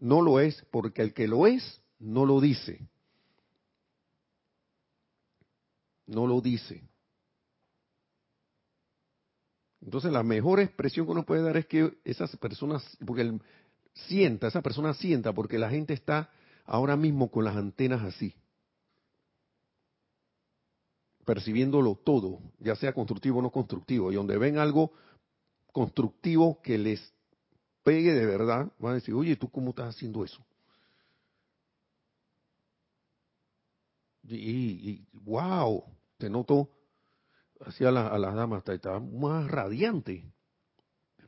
[0.00, 2.88] no lo es, porque el que lo es, no lo dice.
[6.06, 6.82] No lo dice.
[9.80, 13.38] Entonces la mejor expresión que uno puede dar es que esas personas, porque
[13.94, 16.30] sienta, esa persona sienta, porque la gente está
[16.68, 18.34] ahora mismo con las antenas así,
[21.24, 24.92] percibiéndolo todo, ya sea constructivo o no constructivo, y donde ven algo
[25.72, 27.12] constructivo que les
[27.82, 30.44] pegue de verdad, van a decir, oye, ¿tú cómo estás haciendo eso?
[34.24, 35.82] Y, wow,
[36.18, 36.68] te noto
[37.60, 40.30] hacia a las damas, está, más radiante.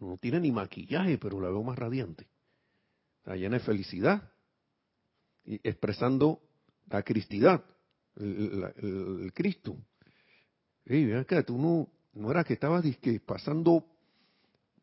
[0.00, 2.28] No tiene ni maquillaje, pero la veo más radiante.
[3.20, 4.29] Está llena de felicidad
[5.44, 6.40] expresando
[6.88, 7.64] la cristidad,
[8.16, 9.76] el, Cristo.
[10.84, 12.84] Hey, vean que tú no, no era que estabas
[13.24, 13.84] pasando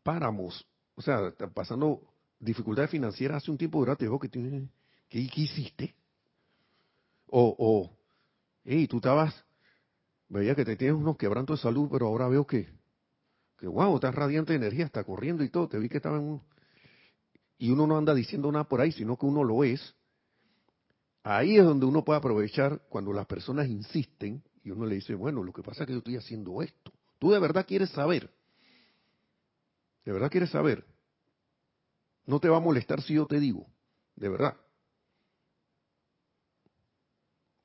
[0.03, 2.01] páramos, o sea, pasando
[2.39, 3.97] dificultades financieras hace un tiempo, ¿verdad?
[3.97, 4.29] Te que
[5.09, 5.95] ¿qué, ¿qué hiciste?
[7.27, 7.97] O, o,
[8.63, 9.45] hey, tú estabas,
[10.29, 12.69] veía que te tienes unos quebrantos de salud, pero ahora veo que,
[13.57, 16.23] que wow, estás radiante de energía, está corriendo y todo, te vi que estaba en
[16.23, 16.41] un...
[17.57, 19.96] Y uno no anda diciendo nada por ahí, sino que uno lo es,
[21.29, 25.43] Ahí es donde uno puede aprovechar cuando las personas insisten y uno le dice, bueno,
[25.43, 26.93] lo que pasa es que yo estoy haciendo esto.
[27.19, 28.31] Tú de verdad quieres saber.
[30.05, 30.85] De verdad quieres saber.
[32.25, 33.67] No te va a molestar si yo te digo.
[34.15, 34.55] De verdad.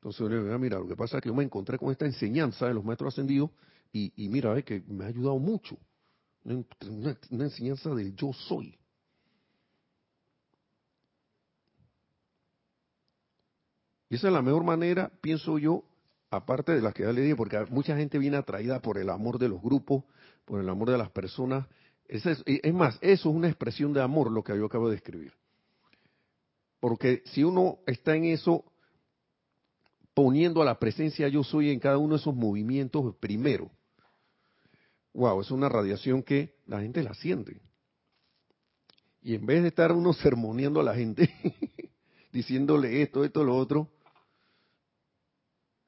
[0.00, 2.84] Entonces, mira, lo que pasa es que yo me encontré con esta enseñanza de los
[2.84, 3.50] maestros ascendidos
[3.92, 5.78] y, mira, es que me ha ayudado mucho.
[6.42, 8.76] una enseñanza del yo soy.
[14.12, 15.84] Y esa es la mejor manera, pienso yo,
[16.28, 19.38] aparte de las que ya le dije, porque mucha gente viene atraída por el amor
[19.38, 20.04] de los grupos,
[20.44, 21.66] por el amor de las personas.
[22.06, 25.32] Es, es, más, eso es una expresión de amor lo que yo acabo de escribir.
[26.78, 28.66] Porque si uno está en eso,
[30.12, 33.70] poniendo a la presencia yo soy en cada uno de esos movimientos primero,
[35.14, 37.62] wow, es una radiación que la gente la siente.
[39.22, 41.32] Y en vez de estar uno sermoneando a la gente,
[42.30, 43.88] diciéndole esto, esto, lo otro,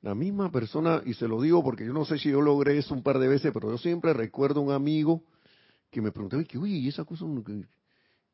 [0.05, 2.93] la misma persona, y se lo digo porque yo no sé si yo logré eso
[2.93, 5.25] un par de veces, pero yo siempre recuerdo a un amigo
[5.91, 7.25] que me preguntaba, uy, ¿y esa cosa?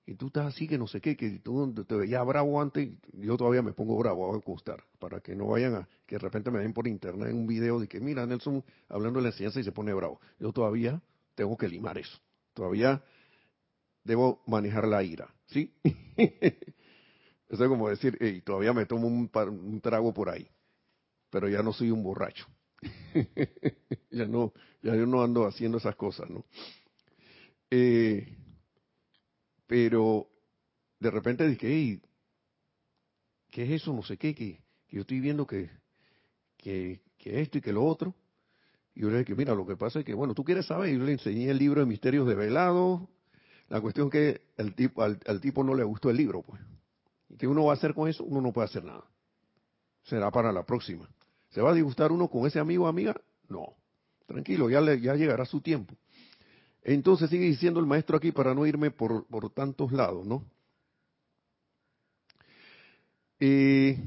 [0.05, 3.37] Y tú estás así, que no sé qué, que tú te veías bravo antes, yo
[3.37, 6.59] todavía me pongo bravo, a constar, para que no vayan a, que de repente me
[6.59, 9.71] den por internet un video de que, mira, Nelson hablando de la enseñanza y se
[9.71, 10.21] pone bravo.
[10.41, 11.01] Yo todavía
[11.37, 12.19] tengo que limar eso,
[12.53, 13.01] todavía
[14.03, 15.73] debo manejar la ira, ¿sí?
[16.17, 20.51] eso es como decir, hey, todavía me tomo un trago por ahí
[21.31, 22.47] pero ya no soy un borracho.
[24.11, 24.53] ya no,
[24.83, 26.45] ya yo no ando haciendo esas cosas, ¿no?
[27.71, 28.37] Eh,
[29.67, 30.29] pero
[30.99, 32.03] de repente dije, hey,
[33.51, 33.93] ¿qué es eso?
[33.93, 35.71] No sé qué, que, yo estoy viendo que,
[36.57, 38.15] que, que, esto y que lo otro.
[38.95, 41.05] Y yo le dije, mira, lo que pasa es que, bueno, tú quieres saber, yo
[41.05, 43.09] le enseñé el libro de Misterios de Velado.
[43.69, 46.61] La cuestión es que el tipo, al, al tipo no le gustó el libro, pues.
[47.29, 48.25] ¿Y qué uno va a hacer con eso?
[48.25, 49.05] Uno no puede hacer nada.
[50.03, 51.09] será para la próxima.
[51.51, 53.21] ¿Se va a disgustar uno con ese amigo o amiga?
[53.49, 53.75] No.
[54.27, 55.95] Tranquilo, ya, le, ya llegará su tiempo.
[56.83, 60.45] Entonces sigue diciendo el maestro aquí para no irme por, por tantos lados, ¿no?
[63.41, 63.99] Eh,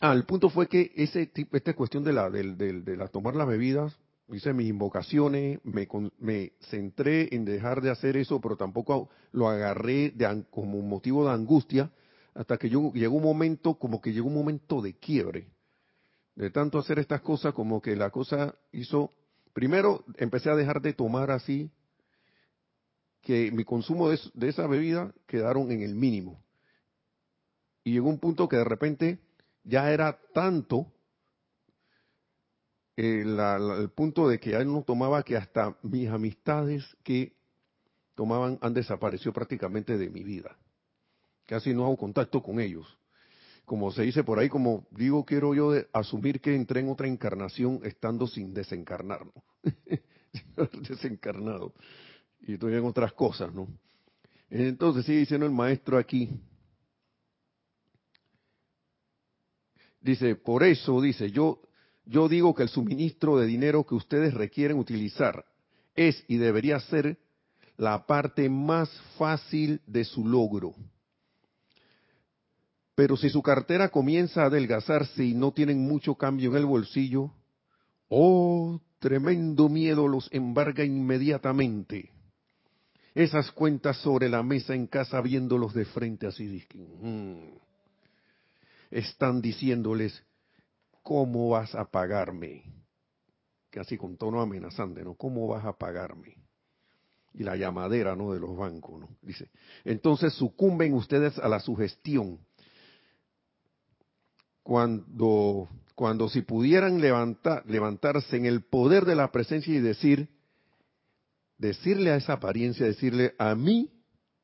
[0.00, 3.48] ah, el punto fue que ese esta cuestión de la, de, de la tomar las
[3.48, 3.96] bebidas
[4.36, 10.10] hice mis invocaciones, me, me, centré en dejar de hacer eso, pero tampoco lo agarré
[10.10, 11.90] de, como motivo de angustia,
[12.34, 15.48] hasta que yo, llegó un momento, como que llegó un momento de quiebre.
[16.38, 19.10] De tanto hacer estas cosas, como que la cosa hizo,
[19.52, 21.68] primero empecé a dejar de tomar así,
[23.22, 26.40] que mi consumo de, de esa bebida quedaron en el mínimo.
[27.82, 29.18] Y llegó un punto que de repente
[29.64, 30.86] ya era tanto
[32.96, 37.32] eh, el punto de que ya no tomaba que hasta mis amistades que
[38.14, 40.56] tomaban han desaparecido prácticamente de mi vida.
[41.46, 42.97] Casi no hago contacto con ellos.
[43.68, 47.80] Como se dice por ahí, como digo, quiero yo asumir que entré en otra encarnación
[47.84, 49.26] estando sin desencarnar,
[50.88, 51.74] desencarnado.
[52.40, 53.68] Y estoy en otras cosas, ¿no?
[54.48, 56.30] Entonces sigue diciendo el maestro aquí.
[60.00, 61.60] Dice, por eso, dice, yo
[62.06, 65.44] yo digo que el suministro de dinero que ustedes requieren utilizar
[65.94, 67.18] es y debería ser
[67.76, 70.74] la parte más fácil de su logro.
[72.98, 77.30] Pero si su cartera comienza a adelgazarse y no tienen mucho cambio en el bolsillo,
[78.08, 82.10] oh, tremendo miedo los embarga inmediatamente.
[83.14, 87.58] Esas cuentas sobre la mesa en casa viéndolos de frente así, mm,
[88.90, 90.20] están diciéndoles,
[91.04, 92.64] ¿cómo vas a pagarme?
[93.70, 95.14] Casi con tono amenazante, ¿no?
[95.14, 96.34] ¿Cómo vas a pagarme?
[97.32, 98.32] Y la llamadera, ¿no?
[98.32, 99.08] De los bancos, ¿no?
[99.22, 99.50] Dice,
[99.84, 102.40] entonces sucumben ustedes a la sugestión.
[104.68, 110.28] Cuando, cuando si pudieran levantar, levantarse en el poder de la presencia y decir,
[111.56, 113.90] decirle a esa apariencia, decirle, a mí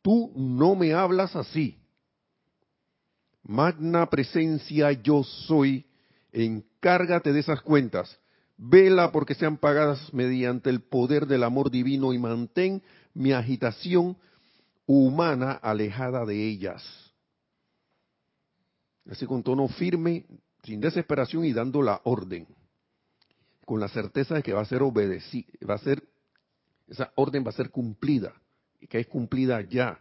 [0.00, 1.76] tú no me hablas así.
[3.42, 5.84] Magna presencia yo soy
[6.32, 8.18] encárgate de esas cuentas,
[8.56, 14.16] vela porque sean pagadas mediante el poder del amor divino y mantén mi agitación
[14.86, 17.03] humana alejada de ellas.
[19.10, 20.24] Así con tono firme,
[20.62, 22.46] sin desesperación y dando la orden,
[23.64, 26.02] con la certeza de que va a ser obedecida, va a ser,
[26.88, 28.32] esa orden va a ser cumplida,
[28.80, 30.00] y que es cumplida ya.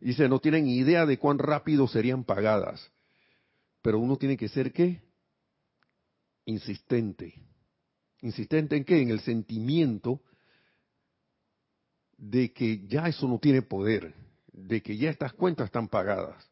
[0.00, 2.90] Dice, no tienen idea de cuán rápido serían pagadas,
[3.82, 5.02] pero uno tiene que ser qué?
[6.48, 7.34] insistente.
[8.22, 9.02] ¿Insistente en qué?
[9.02, 10.22] En el sentimiento
[12.16, 14.14] de que ya eso no tiene poder,
[14.52, 16.50] de que ya estas cuentas están pagadas.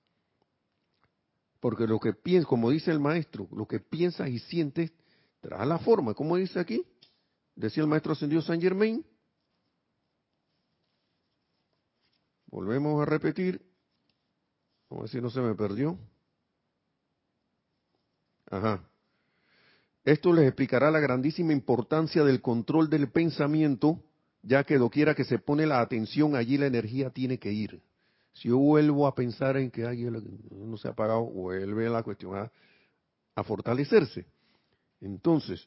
[1.60, 4.92] Porque lo que piensas, como dice el maestro, lo que piensas y sientes
[5.40, 6.84] trae la forma, como dice aquí,
[7.54, 9.04] decía el maestro ascendido San Germain.
[12.46, 13.60] Volvemos a repetir,
[14.88, 15.98] vamos a ver si no se me perdió.
[18.50, 18.88] Ajá.
[20.04, 24.00] Esto les explicará la grandísima importancia del control del pensamiento,
[24.42, 27.82] ya que doquiera que se pone la atención, allí la energía tiene que ir.
[28.36, 29.82] Si yo vuelvo a pensar en que
[30.50, 34.26] no se ha apagado, vuelve la cuestión a, fortalecerse.
[35.00, 35.66] Entonces,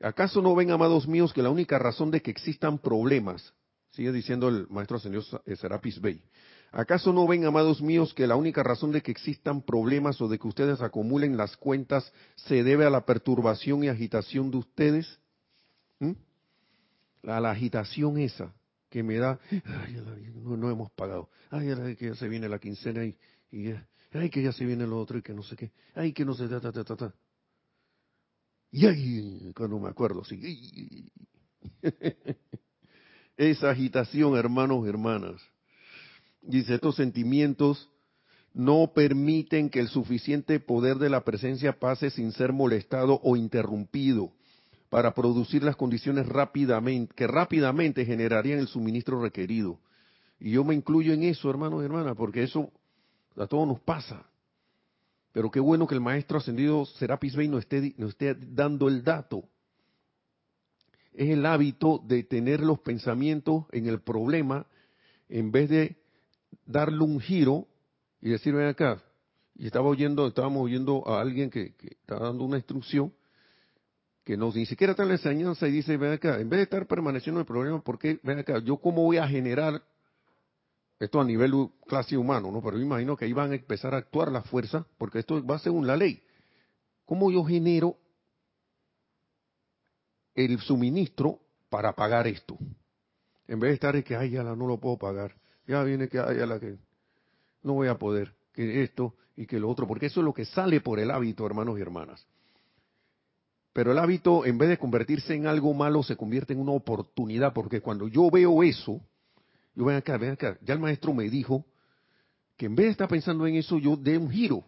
[0.00, 3.52] ¿acaso no ven, amados míos, que la única razón de que existan problemas,
[3.90, 5.24] sigue diciendo el maestro señor
[5.56, 6.22] Serapis Bey,
[6.70, 10.38] ¿Acaso no ven, amados míos, que la única razón de que existan problemas o de
[10.38, 15.18] que ustedes acumulen las cuentas se debe a la perturbación y agitación de ustedes?
[15.98, 16.12] ¿Mm?
[17.26, 18.52] A la agitación esa
[18.88, 19.38] que me da,
[20.34, 23.16] no, hemos pagado, ay, que ya se viene la quincena y,
[24.12, 26.34] ay, que ya se viene lo otro y que no sé qué, ay, que no
[26.34, 27.14] sé, ta, ta, ta, ta,
[28.70, 31.10] Y ay, cuando me acuerdo, sí.
[33.36, 35.40] Esa agitación, hermanos, hermanas.
[36.40, 37.88] Dice, estos sentimientos
[38.54, 44.32] no permiten que el suficiente poder de la presencia pase sin ser molestado o interrumpido
[44.88, 49.78] para producir las condiciones rápidamente, que rápidamente generarían el suministro requerido.
[50.40, 52.70] Y yo me incluyo en eso, hermanos y hermanas, porque eso
[53.36, 54.24] a todos nos pasa.
[55.32, 59.04] Pero qué bueno que el maestro ascendido Serapis Bey nos esté, nos esté dando el
[59.04, 59.44] dato.
[61.12, 64.66] Es el hábito de tener los pensamientos en el problema
[65.28, 65.96] en vez de
[66.64, 67.66] darle un giro
[68.22, 69.02] y decir, ven acá,
[69.54, 73.12] y estaba oyendo, estábamos oyendo a alguien que, que está dando una instrucción
[74.28, 76.64] que no, ni siquiera está en la enseñanza y dice, ven acá, en vez de
[76.64, 79.82] estar permaneciendo en el problema, ¿por qué, ven acá, yo cómo voy a generar
[81.00, 82.60] esto a nivel clase humano, ¿no?
[82.60, 85.58] Pero yo imagino que ahí van a empezar a actuar las fuerzas, porque esto va
[85.58, 86.22] según la ley.
[87.06, 87.96] ¿Cómo yo genero
[90.34, 92.58] el suministro para pagar esto?
[93.46, 95.36] En vez de estar en que, ay, ya la no lo puedo pagar.
[95.66, 96.76] Ya viene que, ay, ya la que
[97.62, 100.44] no voy a poder, que esto y que lo otro, porque eso es lo que
[100.44, 102.26] sale por el hábito, hermanos y hermanas.
[103.78, 107.52] Pero el hábito, en vez de convertirse en algo malo, se convierte en una oportunidad,
[107.52, 109.00] porque cuando yo veo eso,
[109.72, 111.64] yo ven acá, ven acá, ya el maestro me dijo
[112.56, 114.64] que en vez de estar pensando en eso, yo dé un giro.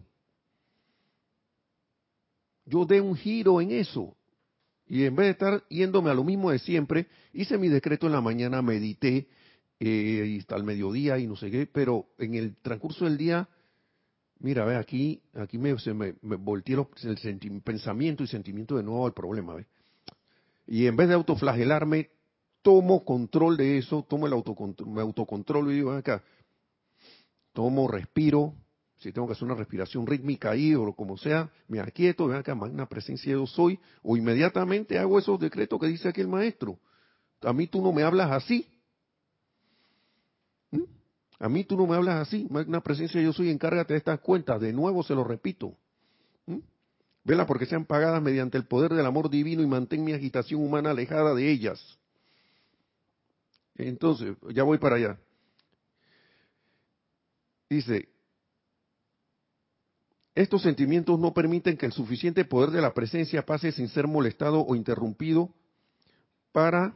[2.65, 4.17] Yo dé un giro en eso.
[4.87, 8.13] Y en vez de estar yéndome a lo mismo de siempre, hice mi decreto en
[8.13, 9.27] la mañana, medité,
[9.81, 13.49] eh, hasta el mediodía y no sé qué, pero en el transcurso del día,
[14.41, 16.14] mira, ve, aquí, aquí me, se me,
[17.03, 19.66] el pensamiento y sentimiento de nuevo al problema, ve.
[20.66, 22.11] Y en vez de autoflagelarme,
[22.62, 26.22] tomo control de eso, tomo el autocontrol, me autocontrolo y digo, acá,
[27.53, 28.55] tomo, respiro,
[28.99, 32.55] si tengo que hacer una respiración rítmica ahí o como sea, me aquieto, ven acá,
[32.55, 36.78] magna presencia yo soy, o inmediatamente hago esos decretos que dice aquí el maestro.
[37.43, 38.66] A mí tú no me hablas así.
[41.41, 44.61] A mí tú no me hablas así, magna presencia yo soy, encárgate de estas cuentas,
[44.61, 45.74] de nuevo se lo repito.
[46.45, 46.59] ¿Mm?
[47.24, 50.91] Vela porque sean pagadas mediante el poder del amor divino y mantén mi agitación humana
[50.91, 51.99] alejada de ellas.
[53.74, 55.18] Entonces, ya voy para allá.
[57.70, 58.11] Dice,
[60.34, 64.61] estos sentimientos no permiten que el suficiente poder de la presencia pase sin ser molestado
[64.61, 65.55] o interrumpido
[66.53, 66.95] para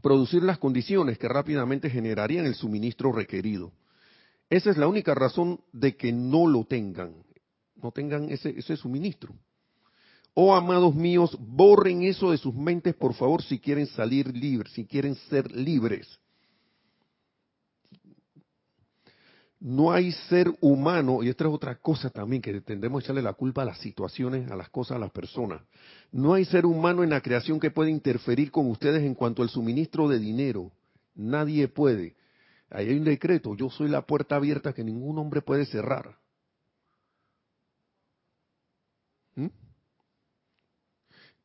[0.00, 3.72] producir las condiciones que rápidamente generarían el suministro requerido.
[4.48, 7.14] Esa es la única razón de que no lo tengan,
[7.76, 9.34] no tengan ese, ese suministro.
[10.34, 14.84] Oh, amados míos, borren eso de sus mentes, por favor, si quieren salir libres, si
[14.86, 16.19] quieren ser libres.
[19.60, 23.34] No hay ser humano, y esta es otra cosa también, que tendemos a echarle la
[23.34, 25.60] culpa a las situaciones, a las cosas, a las personas.
[26.10, 29.50] No hay ser humano en la creación que pueda interferir con ustedes en cuanto al
[29.50, 30.72] suministro de dinero.
[31.14, 32.16] Nadie puede.
[32.70, 36.16] Ahí hay un decreto, yo soy la puerta abierta que ningún hombre puede cerrar.
[39.34, 39.48] ¿Mm?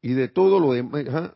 [0.01, 1.33] Y de todo lo demás,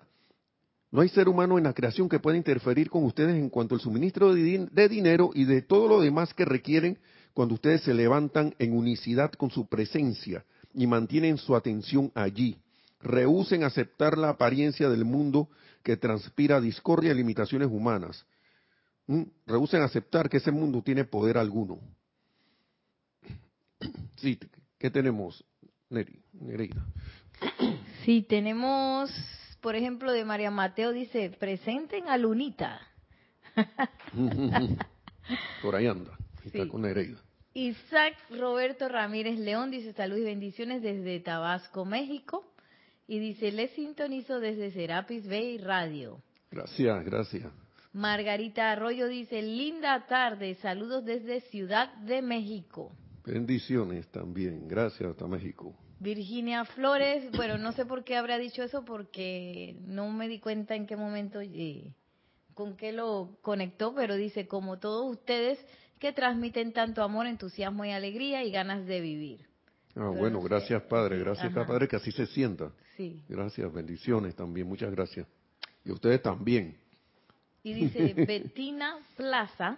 [0.91, 3.81] no hay ser humano en la creación que pueda interferir con ustedes en cuanto al
[3.81, 6.97] suministro de, dinero y de todo lo demás que requieren
[7.33, 12.57] cuando ustedes se levantan en unicidad con su presencia y mantienen su atención allí.
[13.01, 15.47] Rehúsen aceptar la apariencia del mundo
[15.83, 18.25] que transpira discordia y limitaciones humanas.
[19.05, 19.23] ¿Mm?
[19.45, 21.79] Rehúsen aceptar que ese mundo tiene poder alguno.
[24.17, 24.37] Sí,
[24.77, 25.45] ¿qué tenemos,
[25.89, 26.85] Nereida?
[28.03, 29.09] Sí, tenemos
[29.61, 32.81] por ejemplo, de María Mateo dice, presenten a Lunita.
[35.61, 36.11] por ahí anda,
[36.45, 37.19] está con Nereida.
[37.53, 42.45] Isaac Roberto Ramírez León dice salud y bendiciones desde Tabasco, México.
[43.07, 46.21] Y dice, le sintonizo desde Serapis Bay Radio.
[46.51, 47.51] Gracias, gracias.
[47.91, 52.91] Margarita Arroyo dice, linda tarde, saludos desde Ciudad de México.
[53.25, 55.75] Bendiciones también, gracias hasta México.
[55.99, 60.75] Virginia Flores, bueno, no sé por qué habrá dicho eso porque no me di cuenta
[60.75, 61.93] en qué momento, eh,
[62.53, 65.59] con qué lo conectó, pero dice, como todos ustedes
[65.99, 69.45] que transmiten tanto amor, entusiasmo y alegría y ganas de vivir.
[69.95, 72.71] Ah, bueno, gracias Padre, gracias Padre, que así se sienta.
[72.95, 73.21] Sí.
[73.27, 75.27] Gracias, bendiciones también, muchas gracias.
[75.83, 76.77] Y ustedes también.
[77.63, 79.77] Y dice Bettina Plaza,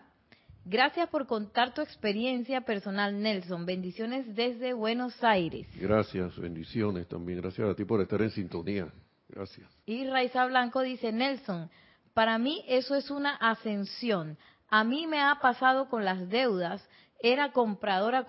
[0.66, 3.66] Gracias por contar tu experiencia personal, Nelson.
[3.66, 5.68] Bendiciones desde Buenos Aires.
[5.76, 7.42] Gracias, bendiciones también.
[7.42, 8.88] Gracias a ti por estar en sintonía.
[9.28, 9.68] Gracias.
[9.86, 11.70] Y Raiza Blanco dice, Nelson,
[12.14, 14.38] para mí eso es una ascensión.
[14.70, 16.88] A mí me ha pasado con las deudas.
[17.20, 18.26] Era compradora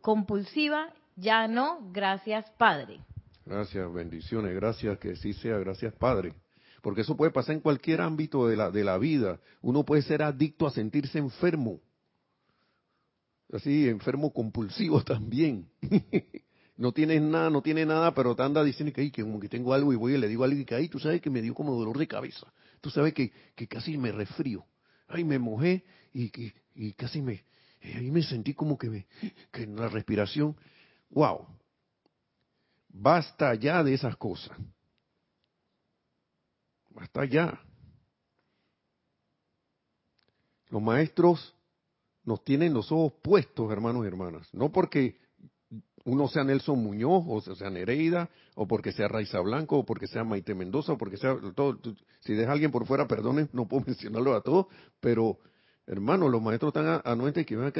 [0.00, 1.78] compulsiva, ya no.
[1.92, 3.00] Gracias, Padre.
[3.46, 4.54] Gracias, bendiciones.
[4.54, 5.56] Gracias, que sí sea.
[5.58, 6.34] Gracias, Padre
[6.82, 9.40] porque eso puede pasar en cualquier ámbito de la, de la vida.
[9.62, 11.80] Uno puede ser adicto a sentirse enfermo,
[13.52, 15.68] así, enfermo compulsivo también.
[16.76, 19.92] no tienes nada, no tiene nada, pero te anda diciendo que, como que tengo algo
[19.92, 21.74] y voy y le digo a alguien que, ay, tú sabes que me dio como
[21.74, 24.64] dolor de cabeza, tú sabes que, que casi me resfrío,
[25.08, 27.44] ay, me mojé y, y, y casi me,
[27.82, 29.06] ahí me sentí como que, me,
[29.52, 30.56] que en la respiración,
[31.10, 31.46] wow,
[32.88, 34.56] basta ya de esas cosas.
[36.96, 37.60] Hasta allá.
[40.68, 41.54] Los maestros
[42.24, 44.48] nos tienen los ojos puestos, hermanos y hermanas.
[44.52, 45.18] No porque
[46.04, 50.24] uno sea Nelson Muñoz, o sea Nereida, o porque sea Raiza Blanco, o porque sea
[50.24, 51.78] Maite Mendoza, o porque sea todo.
[52.20, 54.66] Si deja alguien por fuera, perdonen, no puedo mencionarlo a todos,
[55.00, 55.38] pero
[55.90, 57.72] Hermano, los maestros están anuentes que ven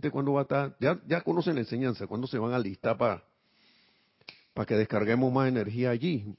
[0.00, 3.24] que cuando va a estar, ya, conocen la enseñanza, cuando se van a listar para
[4.54, 6.32] para que descarguemos más energía allí,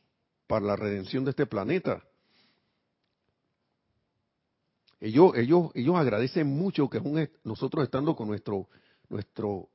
[0.47, 2.01] para la redención de este planeta.
[4.99, 6.99] Ellos, ellos, ellos agradecen mucho que
[7.43, 8.67] nosotros estando con nuestro,
[9.09, 9.69] nuestro,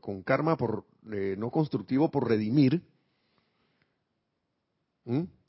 [0.00, 2.82] con karma por eh, no constructivo por redimir,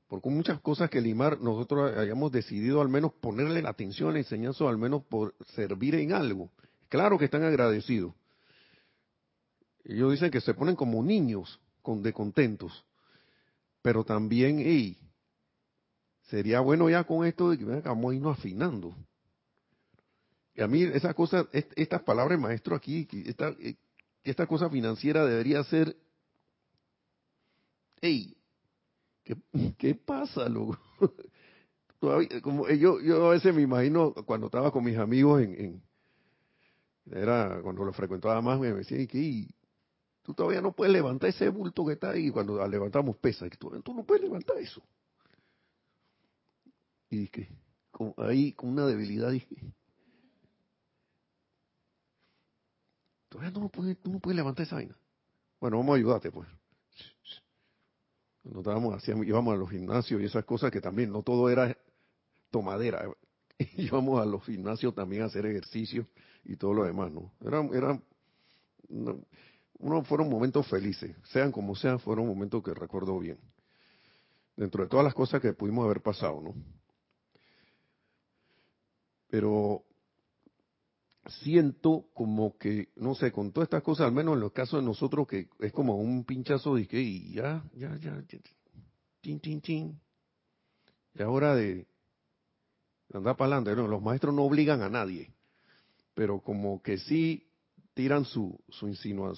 [0.07, 4.19] porque muchas cosas que limar nosotros hayamos decidido al menos ponerle la atención a la
[4.19, 6.51] enseñanza al menos por servir en algo.
[6.89, 8.13] Claro que están agradecidos.
[9.83, 12.85] Ellos dicen que se ponen como niños con, de contentos.
[13.81, 14.59] Pero también,
[16.33, 18.95] sería bueno ya con esto de que vamos a irnos afinando.
[20.55, 23.75] Y a mí esas cosas, estas palabras, maestro, aquí, esta, eh,
[24.23, 25.95] esta cosa financiera debería ser,
[28.01, 28.35] hey,
[29.77, 30.79] ¿Qué, pasa, loco?
[32.41, 35.81] como eh, yo, yo a veces me imagino cuando estaba con mis amigos en,
[37.11, 39.47] era cuando lo frecuentaba más me decían que
[40.23, 43.93] tú todavía no puedes levantar ese bulto que está ahí cuando levantamos pesas tú, tú
[43.93, 44.83] no puedes levantar eso
[47.13, 47.49] y dije
[48.17, 49.55] ahí con una debilidad dije
[53.29, 54.97] todavía no puedes, no puedes levantar esa vaina
[55.59, 56.47] bueno vamos a ayudarte pues
[58.43, 61.77] nos dábamos, hacíamos, íbamos a los gimnasios y esas cosas que también no todo era
[62.51, 63.09] tomadera.
[63.77, 66.07] íbamos a los gimnasios también a hacer ejercicio
[66.43, 67.31] y todo lo demás, ¿no?
[67.41, 68.03] Eran, eran,
[69.79, 73.39] uno fueron momentos felices, sean como sean, fueron momentos que recuerdo bien.
[74.57, 76.53] Dentro de todas las cosas que pudimos haber pasado, ¿no?
[79.33, 79.83] Pero
[81.25, 84.85] siento como que, no sé, con todas estas cosas, al menos en los casos de
[84.85, 88.39] nosotros, que es como un pinchazo de que ya, ya, ya, ya,
[89.21, 89.99] tin, tin, tin.
[91.15, 91.87] Ya hora de
[93.11, 93.75] andar para adelante.
[93.75, 95.33] los maestros no obligan a nadie,
[96.13, 97.47] pero como que sí
[97.95, 99.35] tiran su, su insinuación,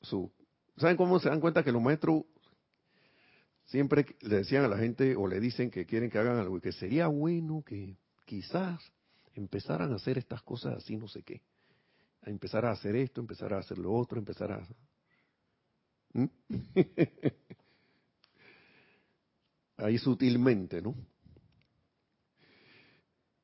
[0.00, 0.32] su, su,
[0.78, 2.22] ¿saben cómo se dan cuenta que los maestros
[3.66, 6.62] siempre le decían a la gente o le dicen que quieren que hagan algo y
[6.62, 7.99] que sería bueno que
[8.30, 8.80] quizás
[9.34, 11.42] empezaran a hacer estas cosas así, no sé qué.
[12.22, 14.68] A empezar a hacer esto, empezar a hacer lo otro, empezar a...
[16.12, 16.26] ¿Mm?
[19.78, 20.94] Ahí sutilmente, ¿no?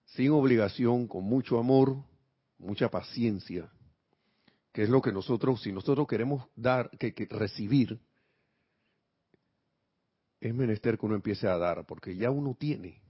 [0.05, 1.97] Sin obligación, con mucho amor,
[2.57, 3.69] mucha paciencia,
[4.73, 7.99] que es lo que nosotros, si nosotros queremos dar, que, que recibir,
[10.41, 13.06] es menester que uno empiece a dar, porque ya uno tiene.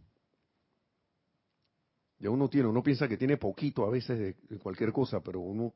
[2.18, 5.74] Ya uno tiene, uno piensa que tiene poquito a veces de, cualquier cosa, pero uno,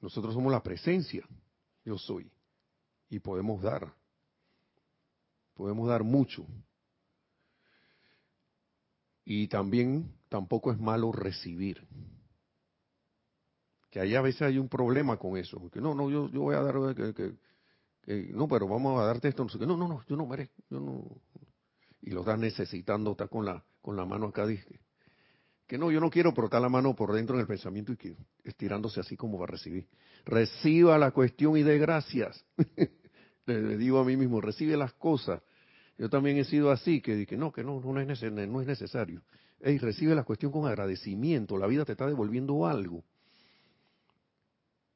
[0.00, 1.26] nosotros somos la presencia,
[1.84, 2.30] yo soy,
[3.08, 3.92] y podemos dar,
[5.54, 6.46] podemos dar mucho.
[9.24, 11.86] Y también tampoco es malo recibir.
[13.90, 15.70] Que ahí a veces hay un problema con eso.
[15.70, 17.34] Que no, no, yo, yo voy a dar, que,
[18.32, 19.46] no, pero vamos a darte esto.
[19.60, 21.04] No, no, no, no yo no merezco, yo no.
[22.02, 24.80] Y lo estás necesitando, está con la, con la mano acá, dije,
[25.66, 28.16] que no, yo no quiero, pero la mano por dentro en el pensamiento y que
[28.42, 29.86] estirándose así como va a recibir.
[30.24, 32.42] Reciba la cuestión y dé gracias.
[33.46, 35.42] Le, digo a mí mismo, recibe las cosas.
[35.98, 39.20] Yo también he sido así, que dije, no, que no, no es, no es necesario.
[39.60, 43.04] Ey, recibe la cuestión con agradecimiento, la vida te está devolviendo algo.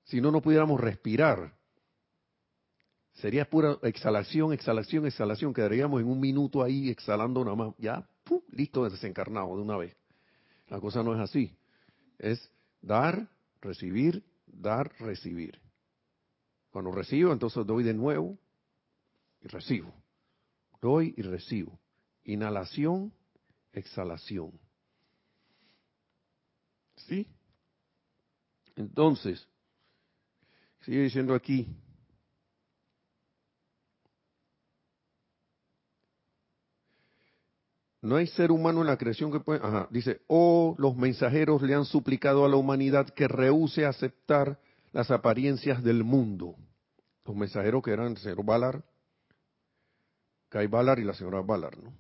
[0.05, 1.53] Si no, no pudiéramos respirar.
[3.12, 5.53] Sería pura exhalación, exhalación, exhalación.
[5.53, 7.74] Quedaríamos en un minuto ahí exhalando nada más.
[7.76, 8.09] Ya,
[8.50, 9.96] listo, desencarnado de una vez.
[10.68, 11.56] La cosa no es así.
[12.18, 12.50] Es
[12.80, 13.28] dar,
[13.60, 15.60] recibir, dar, recibir.
[16.70, 18.38] Cuando recibo, entonces doy de nuevo
[19.40, 19.92] y recibo.
[20.80, 21.78] Doy y recibo.
[22.24, 23.12] Inhalación,
[23.72, 24.52] exhalación.
[26.96, 27.26] ¿Sí?
[28.76, 29.46] Entonces,
[30.82, 31.66] sigue diciendo aquí,
[38.09, 39.61] No hay ser humano en la creación que puede...
[39.62, 44.59] Ajá, dice, oh, los mensajeros le han suplicado a la humanidad que rehúse aceptar
[44.92, 46.56] las apariencias del mundo.
[47.26, 48.82] Los mensajeros que eran el señor Valar,
[50.48, 51.92] Kai Valar y la señora Valar, ¿no?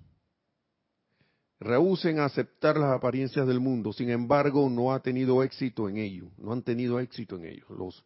[1.60, 6.54] Rehúsen aceptar las apariencias del mundo, sin embargo, no ha tenido éxito en ello, no
[6.54, 8.02] han tenido éxito en ello, los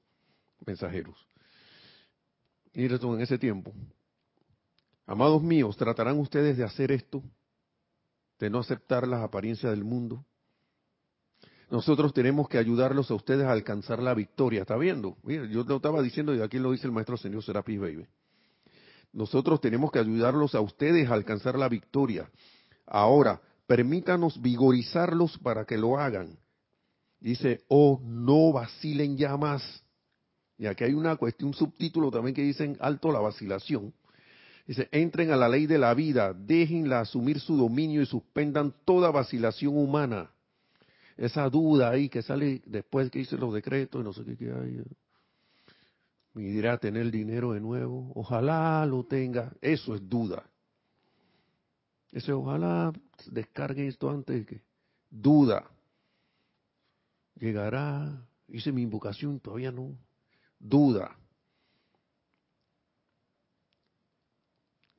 [0.67, 1.25] mensajeros.
[2.75, 3.73] Y en ese tiempo,
[5.07, 7.23] amados míos, ¿tratarán ustedes de hacer esto?
[8.43, 10.25] De no aceptar las apariencias del mundo.
[11.71, 14.63] Nosotros tenemos que ayudarlos a ustedes a alcanzar la victoria.
[14.63, 15.17] ¿Está viendo?
[15.23, 18.05] Mira, yo lo estaba diciendo y aquí lo dice el maestro señor Serapis Baby.
[19.13, 22.29] Nosotros tenemos que ayudarlos a ustedes a alcanzar la victoria.
[22.85, 26.37] Ahora, permítanos vigorizarlos para que lo hagan.
[27.21, 29.63] Dice, oh, no vacilen ya más.
[30.59, 33.95] Y aquí hay una cuestión, un subtítulo también que dicen alto la vacilación.
[34.67, 39.11] Dice, entren a la ley de la vida, déjenla asumir su dominio y suspendan toda
[39.11, 40.31] vacilación humana.
[41.17, 44.53] Esa duda ahí que sale después que hice los decretos y no sé qué, qué
[44.53, 44.83] hay.
[46.35, 48.11] Me dirá tener dinero de nuevo.
[48.15, 49.53] Ojalá lo tenga.
[49.61, 50.45] Eso es duda.
[52.11, 52.93] Eso ojalá
[53.31, 54.47] descargue esto antes.
[55.11, 55.65] Duda.
[57.35, 58.27] Llegará.
[58.49, 59.97] Hice mi invocación, todavía no.
[60.59, 61.17] Duda.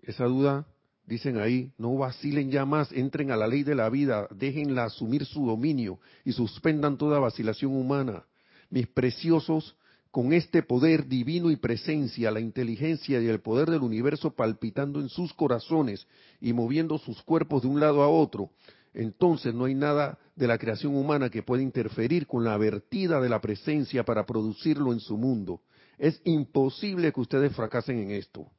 [0.03, 0.67] Esa duda,
[1.05, 5.25] dicen ahí, no vacilen ya más, entren a la ley de la vida, déjenla asumir
[5.25, 8.25] su dominio y suspendan toda vacilación humana.
[8.69, 9.77] Mis preciosos,
[10.11, 15.09] con este poder divino y presencia, la inteligencia y el poder del universo palpitando en
[15.09, 16.05] sus corazones
[16.41, 18.51] y moviendo sus cuerpos de un lado a otro,
[18.93, 23.29] entonces no hay nada de la creación humana que pueda interferir con la vertida de
[23.29, 25.61] la presencia para producirlo en su mundo.
[25.97, 28.51] Es imposible que ustedes fracasen en esto.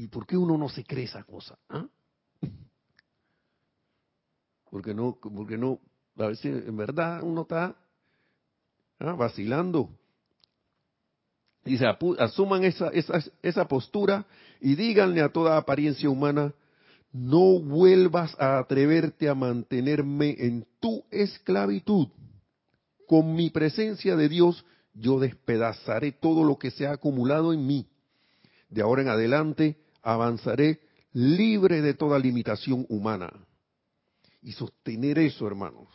[0.00, 1.58] ¿Y por qué uno no se cree esa cosa?
[1.68, 1.86] ¿Ah?
[4.70, 5.78] Porque no, porque no,
[6.16, 7.76] a veces en verdad uno está
[8.98, 9.12] ¿ah?
[9.12, 9.90] vacilando.
[11.66, 11.84] Dice,
[12.18, 14.24] asuman esa, esa, esa postura
[14.62, 16.54] y díganle a toda apariencia humana,
[17.12, 22.08] no vuelvas a atreverte a mantenerme en tu esclavitud.
[23.06, 27.86] Con mi presencia de Dios, yo despedazaré todo lo que se ha acumulado en mí.
[28.70, 30.80] De ahora en adelante, avanzaré
[31.12, 33.32] libre de toda limitación humana.
[34.42, 35.88] Y sostener eso, hermanos.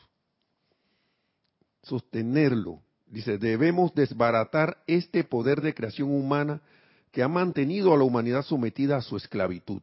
[1.84, 2.82] Sostenerlo.
[3.08, 6.62] Dice, debemos desbaratar este poder de creación humana
[7.12, 9.82] que ha mantenido a la humanidad sometida a su esclavitud.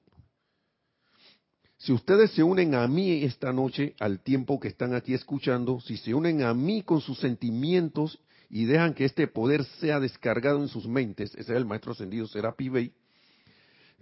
[1.78, 5.96] Si ustedes se unen a mí esta noche, al tiempo que están aquí escuchando, si
[5.96, 10.68] se unen a mí con sus sentimientos y dejan que este poder sea descargado en
[10.68, 12.92] sus mentes, ese es el maestro ascendido Serapi Bey,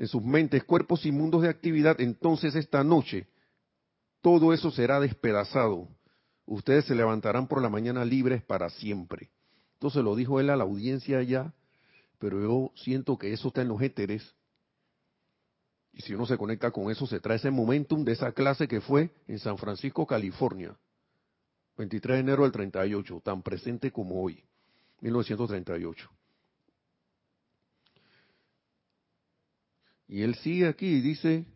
[0.00, 3.28] en sus mentes, cuerpos y mundos de actividad, entonces esta noche
[4.20, 5.88] todo eso será despedazado
[6.50, 9.30] ustedes se levantarán por la mañana libres para siempre.
[9.74, 11.54] Entonces lo dijo él a la audiencia allá,
[12.18, 14.34] pero yo siento que eso está en los éteres.
[15.92, 18.80] Y si uno se conecta con eso, se trae ese momentum de esa clase que
[18.80, 20.76] fue en San Francisco, California,
[21.76, 24.44] 23 de enero del 38, tan presente como hoy,
[25.00, 26.10] 1938.
[30.10, 31.46] Y él sigue aquí y dice,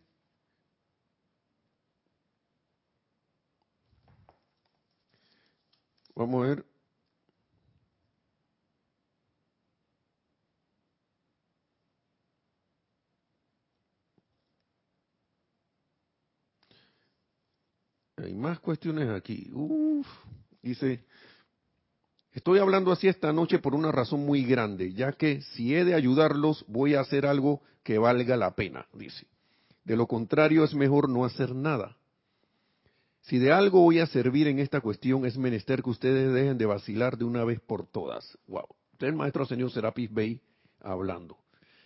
[6.15, 6.65] Vamos a ver.
[18.15, 19.49] Hay más cuestiones aquí.
[19.53, 20.07] Uf,
[20.61, 21.03] dice,
[22.35, 25.95] estoy hablando así esta noche por una razón muy grande, ya que si he de
[25.95, 29.25] ayudarlos voy a hacer algo que valga la pena, dice.
[29.83, 31.97] De lo contrario es mejor no hacer nada.
[33.21, 36.65] Si de algo voy a servir en esta cuestión, es menester que ustedes dejen de
[36.67, 38.37] vacilar de una vez por todas.
[38.47, 38.67] Wow.
[38.93, 40.41] Usted el maestro señor Serapis Bey
[40.79, 41.37] hablando.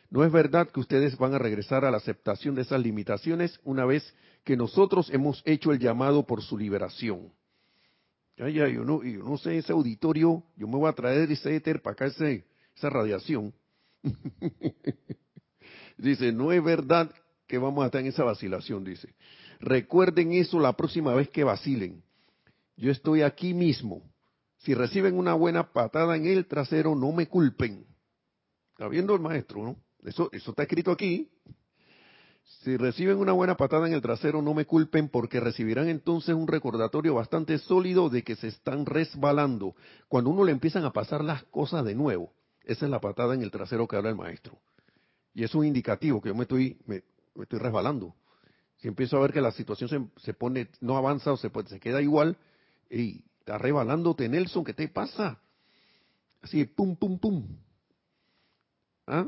[0.09, 3.85] No es verdad que ustedes van a regresar a la aceptación de esas limitaciones una
[3.85, 7.31] vez que nosotros hemos hecho el llamado por su liberación.
[8.39, 11.53] Ya, ya, yo no, yo no sé, ese auditorio, yo me voy a traer ese
[11.53, 13.53] éter para acá, esa radiación.
[15.97, 17.13] dice, no es verdad
[17.47, 19.13] que vamos a estar en esa vacilación, dice.
[19.59, 22.01] Recuerden eso la próxima vez que vacilen.
[22.77, 24.09] Yo estoy aquí mismo.
[24.59, 27.85] Si reciben una buena patada en el trasero, no me culpen.
[28.71, 29.75] Está viendo el maestro, ¿no?
[30.01, 31.29] Eso, eso está escrito aquí.
[32.49, 36.47] Si reciben una buena patada en el trasero, no me culpen porque recibirán entonces un
[36.47, 39.75] recordatorio bastante sólido de que se están resbalando.
[40.07, 42.33] Cuando uno le empiezan a pasar las cosas de nuevo,
[42.63, 44.57] esa es la patada en el trasero que habla el maestro.
[45.33, 47.03] Y es un indicativo que yo me estoy, me
[47.39, 48.15] estoy resbalando.
[48.77, 52.01] Si empiezo a ver que la situación se, pone, no avanza o se, se queda
[52.01, 52.35] igual,
[52.89, 55.39] y está rebalándote, Nelson, ¿qué te pasa?
[56.41, 57.45] Así, pum, pum, pum.
[59.05, 59.27] ¿Ah?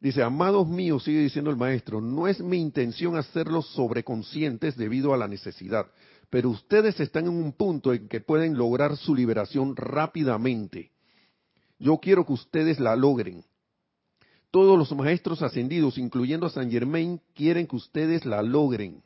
[0.00, 5.16] Dice, amados míos, sigue diciendo el maestro, no es mi intención hacerlos sobreconscientes debido a
[5.16, 5.86] la necesidad,
[6.28, 10.90] pero ustedes están en un punto en que pueden lograr su liberación rápidamente.
[11.78, 13.44] Yo quiero que ustedes la logren.
[14.50, 19.02] Todos los maestros ascendidos, incluyendo a San Germain, quieren que ustedes la logren.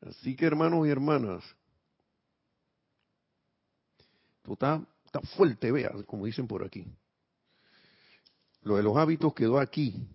[0.00, 1.42] Así que hermanos y hermanas,
[4.46, 4.86] tú está,
[5.36, 6.86] fuerte, vea, como dicen por aquí.
[8.62, 10.08] Lo de los hábitos quedó aquí.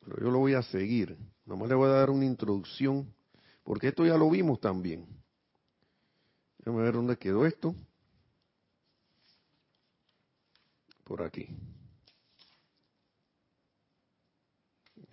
[0.00, 1.18] Pero yo lo voy a seguir.
[1.44, 3.12] Nomás le voy a dar una introducción,
[3.64, 5.06] porque esto ya lo vimos también.
[6.58, 7.74] Déjame ver dónde quedó esto.
[11.04, 11.48] Por aquí.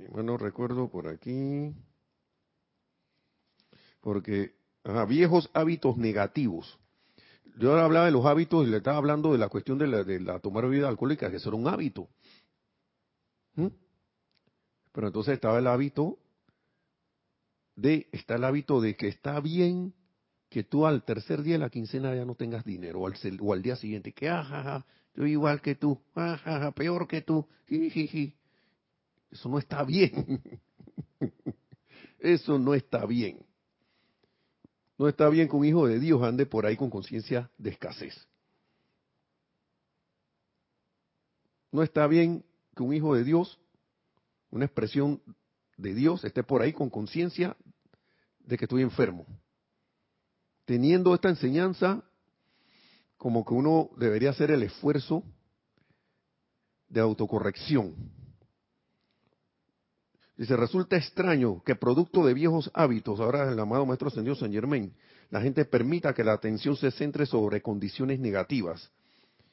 [0.10, 1.74] Bueno, recuerdo por aquí.
[4.02, 4.56] Porque,
[5.08, 6.78] viejos hábitos negativos.
[7.58, 10.04] Yo ahora hablaba de los hábitos y le estaba hablando de la cuestión de la,
[10.04, 12.10] de la tomar bebida alcohólica, que eso era un hábito.
[13.56, 13.68] ¿Mm?
[14.92, 16.18] Pero entonces estaba el hábito
[17.76, 19.94] de, está el hábito de que está bien
[20.50, 23.54] que tú al tercer día de la quincena ya no tengas dinero, o al, o
[23.54, 24.86] al día siguiente, que ajaja, ah,
[25.16, 28.36] yo igual que tú, ajaja, ah, peor que tú, jiji.
[29.32, 30.42] Eso no está bien.
[32.20, 33.40] Eso no está bien.
[35.04, 38.16] No está bien que un hijo de Dios ande por ahí con conciencia de escasez.
[41.74, 43.60] No está bien que un hijo de Dios,
[44.50, 45.22] una expresión
[45.76, 47.58] de Dios, esté por ahí con conciencia
[48.40, 49.26] de que estoy enfermo.
[50.64, 52.02] Teniendo esta enseñanza,
[53.18, 55.22] como que uno debería hacer el esfuerzo
[56.88, 57.94] de autocorrección
[60.44, 64.94] Dice, resulta extraño que producto de viejos hábitos, ahora el amado Maestro Ascendido San Germain,
[65.30, 68.92] la gente permita que la atención se centre sobre condiciones negativas.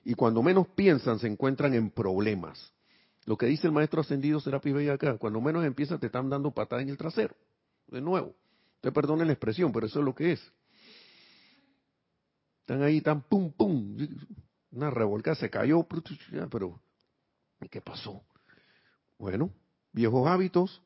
[0.05, 2.72] Y cuando menos piensan, se encuentran en problemas.
[3.24, 6.51] Lo que dice el Maestro Ascendido Serapis Bey acá, cuando menos empiezan te están dando
[6.51, 7.36] patada en el trasero.
[7.86, 8.34] De nuevo,
[8.80, 10.53] te perdonen la expresión, pero eso es lo que es.
[12.62, 13.97] Están ahí tan pum pum,
[14.72, 15.86] una revolcada se cayó,
[16.51, 16.80] pero
[17.70, 18.24] ¿qué pasó?
[19.20, 19.53] Bueno,
[19.93, 20.82] viejos hábitos,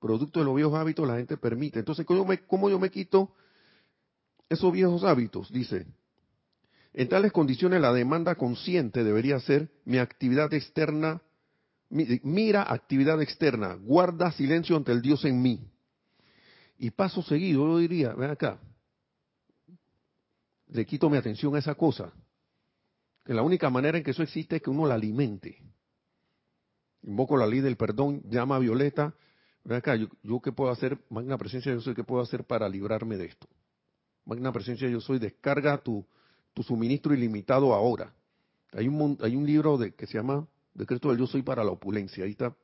[0.00, 1.78] producto de los viejos hábitos la gente permite.
[1.78, 3.34] Entonces, ¿cómo, yo me quito
[4.48, 5.52] esos viejos hábitos?
[5.52, 5.86] Dice,
[6.92, 11.22] en tales condiciones la demanda consciente debería ser mi actividad externa,
[11.88, 15.60] mira actividad externa, guarda silencio ante el Dios en mí.
[16.78, 18.58] Y paso seguido, yo diría, ven acá,
[20.68, 22.12] le quito mi atención a esa cosa.
[23.24, 25.58] Que la única manera en que eso existe es que uno la alimente.
[27.02, 29.14] Invoco la ley del perdón, llama a Violeta.
[29.64, 33.16] Ven acá, yo, qué puedo hacer, magna presencia yo soy, ¿qué puedo hacer para librarme
[33.16, 33.46] de esto?
[34.24, 36.04] Magna presencia yo soy, descarga tu,
[36.62, 38.12] suministro ilimitado ahora.
[38.72, 41.70] Hay un, hay un libro de, que se llama Decreto del Yo Soy para la
[41.70, 42.24] Opulencia.
[42.24, 42.54] Ahí está.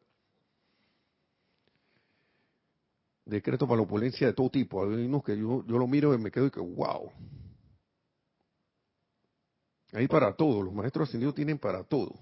[3.24, 4.84] Decreto para la opulencia de todo tipo.
[4.84, 7.10] Hay unos que yo, yo lo miro y me quedo y que, wow.
[9.92, 10.62] Ahí para todo.
[10.62, 12.14] Los maestros ascendidos tienen para todo.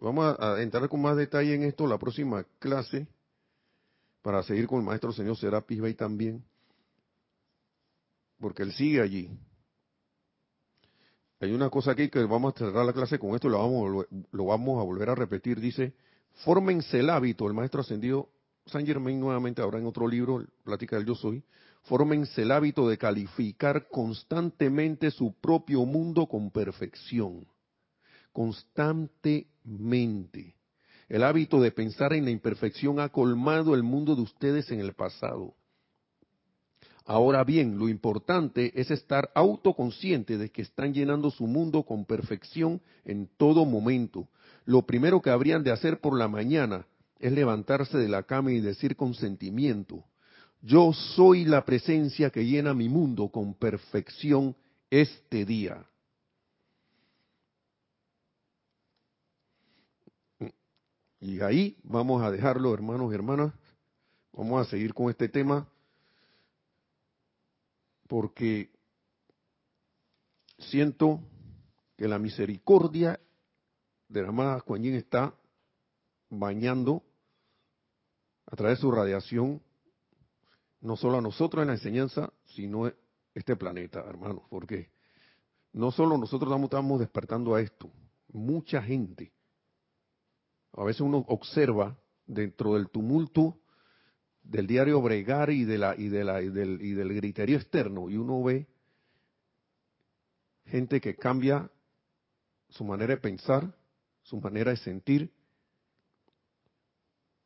[0.00, 3.08] Vamos a, entrar con más detalle en esto la próxima clase,
[4.22, 6.44] para seguir con el maestro señor Serapis Bey también,
[8.38, 9.30] porque él sigue allí.
[11.40, 14.06] Hay una cosa aquí que vamos a cerrar la clase con esto y lo vamos,
[14.30, 15.60] lo vamos a volver a repetir.
[15.60, 15.94] Dice,
[16.44, 18.28] fórmense el hábito, el maestro ascendido
[18.66, 21.42] San Germain nuevamente ahora en otro libro, Plática del Yo Soy,
[21.84, 27.46] fórmense el hábito de calificar constantemente su propio mundo con perfección
[28.32, 30.54] constantemente.
[31.08, 34.92] El hábito de pensar en la imperfección ha colmado el mundo de ustedes en el
[34.92, 35.54] pasado.
[37.06, 42.82] Ahora bien, lo importante es estar autoconsciente de que están llenando su mundo con perfección
[43.06, 44.28] en todo momento.
[44.66, 46.86] Lo primero que habrían de hacer por la mañana
[47.18, 50.04] es levantarse de la cama y decir con sentimiento,
[50.60, 54.56] yo soy la presencia que llena mi mundo con perfección
[54.90, 55.86] este día.
[61.20, 63.52] Y ahí vamos a dejarlo, hermanos y hermanas.
[64.32, 65.66] Vamos a seguir con este tema
[68.06, 68.70] porque
[70.58, 71.20] siento
[71.96, 73.20] que la misericordia
[74.08, 75.34] de la amada Kuan está
[76.30, 77.02] bañando
[78.46, 79.60] a través de su radiación
[80.80, 82.90] no solo a nosotros en la enseñanza, sino
[83.34, 84.90] este planeta, hermanos, porque
[85.72, 87.90] no solo nosotros estamos despertando a esto,
[88.28, 89.32] mucha gente
[90.72, 93.58] a veces uno observa dentro del tumulto
[94.42, 98.08] del diario bregar y de la y de la y del, y del griterío externo
[98.08, 98.66] y uno ve
[100.66, 101.70] gente que cambia
[102.70, 103.74] su manera de pensar,
[104.22, 105.32] su manera de sentir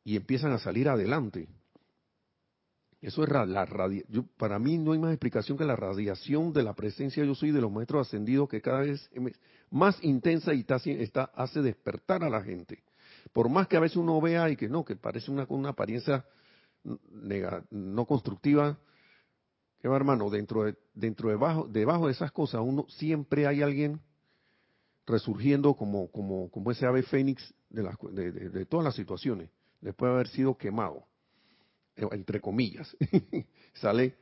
[0.03, 1.47] y empiezan a salir adelante.
[3.01, 3.29] Eso es.
[4.37, 7.59] Para mí no hay más explicación que la radiación de la presencia yo soy de
[7.59, 10.65] los maestros ascendidos que cada vez es más intensa y
[10.99, 12.83] está, hace despertar a la gente
[13.33, 16.25] por más que a veces uno vea y que no, que parece una, una apariencia
[17.71, 18.77] no constructiva,
[19.81, 23.99] que va hermano, dentro de, dentro debajo, debajo de esas cosas uno siempre hay alguien
[25.05, 29.49] resurgiendo como, como, como ese ave fénix de, las, de, todas las situaciones,
[29.81, 31.05] después de haber sido quemado,
[31.95, 32.95] eh, entre comillas.
[33.73, 34.15] Sale,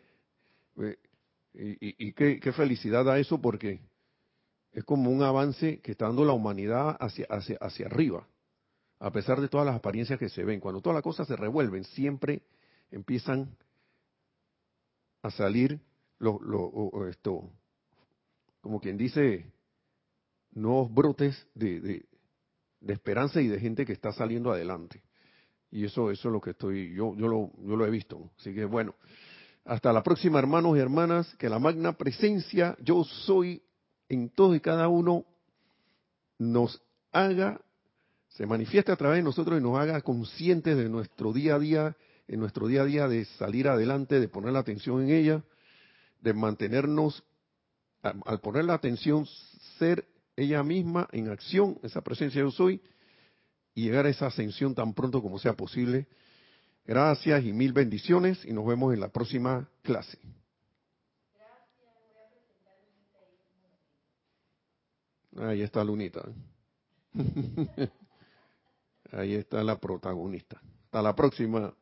[0.78, 0.98] eh,
[1.54, 3.82] y, y, qué, qué, felicidad da eso porque
[4.72, 8.26] es como un avance que está dando la humanidad hacia, hacia, hacia arriba,
[9.02, 10.60] a pesar de todas las apariencias que se ven.
[10.60, 12.44] Cuando todas las cosas se revuelven, siempre
[12.92, 13.58] empiezan
[15.24, 15.80] a salir
[16.20, 17.50] lo, lo, esto,
[18.62, 19.52] como quien dice,
[20.52, 22.06] nuevos brotes de,
[22.88, 25.02] esperanza y de gente que está saliendo adelante.
[25.72, 28.30] Y eso, eso es lo que estoy, yo, yo, lo, yo lo he visto.
[28.38, 28.94] Así que bueno,
[29.66, 33.64] hasta la próxima, hermanos y hermanas, que la magna presencia, yo soy
[34.10, 35.26] en todo y cada uno,
[36.38, 36.80] nos
[37.12, 37.62] haga,
[38.32, 41.98] se manifieste a través de nosotros y nos haga conscientes de nuestro día a día,
[42.28, 45.44] en nuestro día a día de salir adelante, de poner la atención en ella,
[46.22, 47.24] de mantenernos,
[48.02, 49.26] al poner la atención,
[49.78, 50.06] ser
[50.38, 52.82] ella misma en acción, esa presencia yo soy,
[53.76, 56.08] y llegar a esa ascensión tan pronto como sea posible.
[56.86, 60.18] Gracias y mil bendiciones y nos vemos en la próxima clase.
[65.38, 66.24] Ahí está Lunita.
[69.12, 70.62] Ahí está la protagonista.
[70.86, 71.74] Hasta la próxima.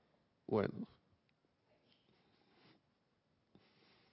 [0.47, 0.87] Bueno.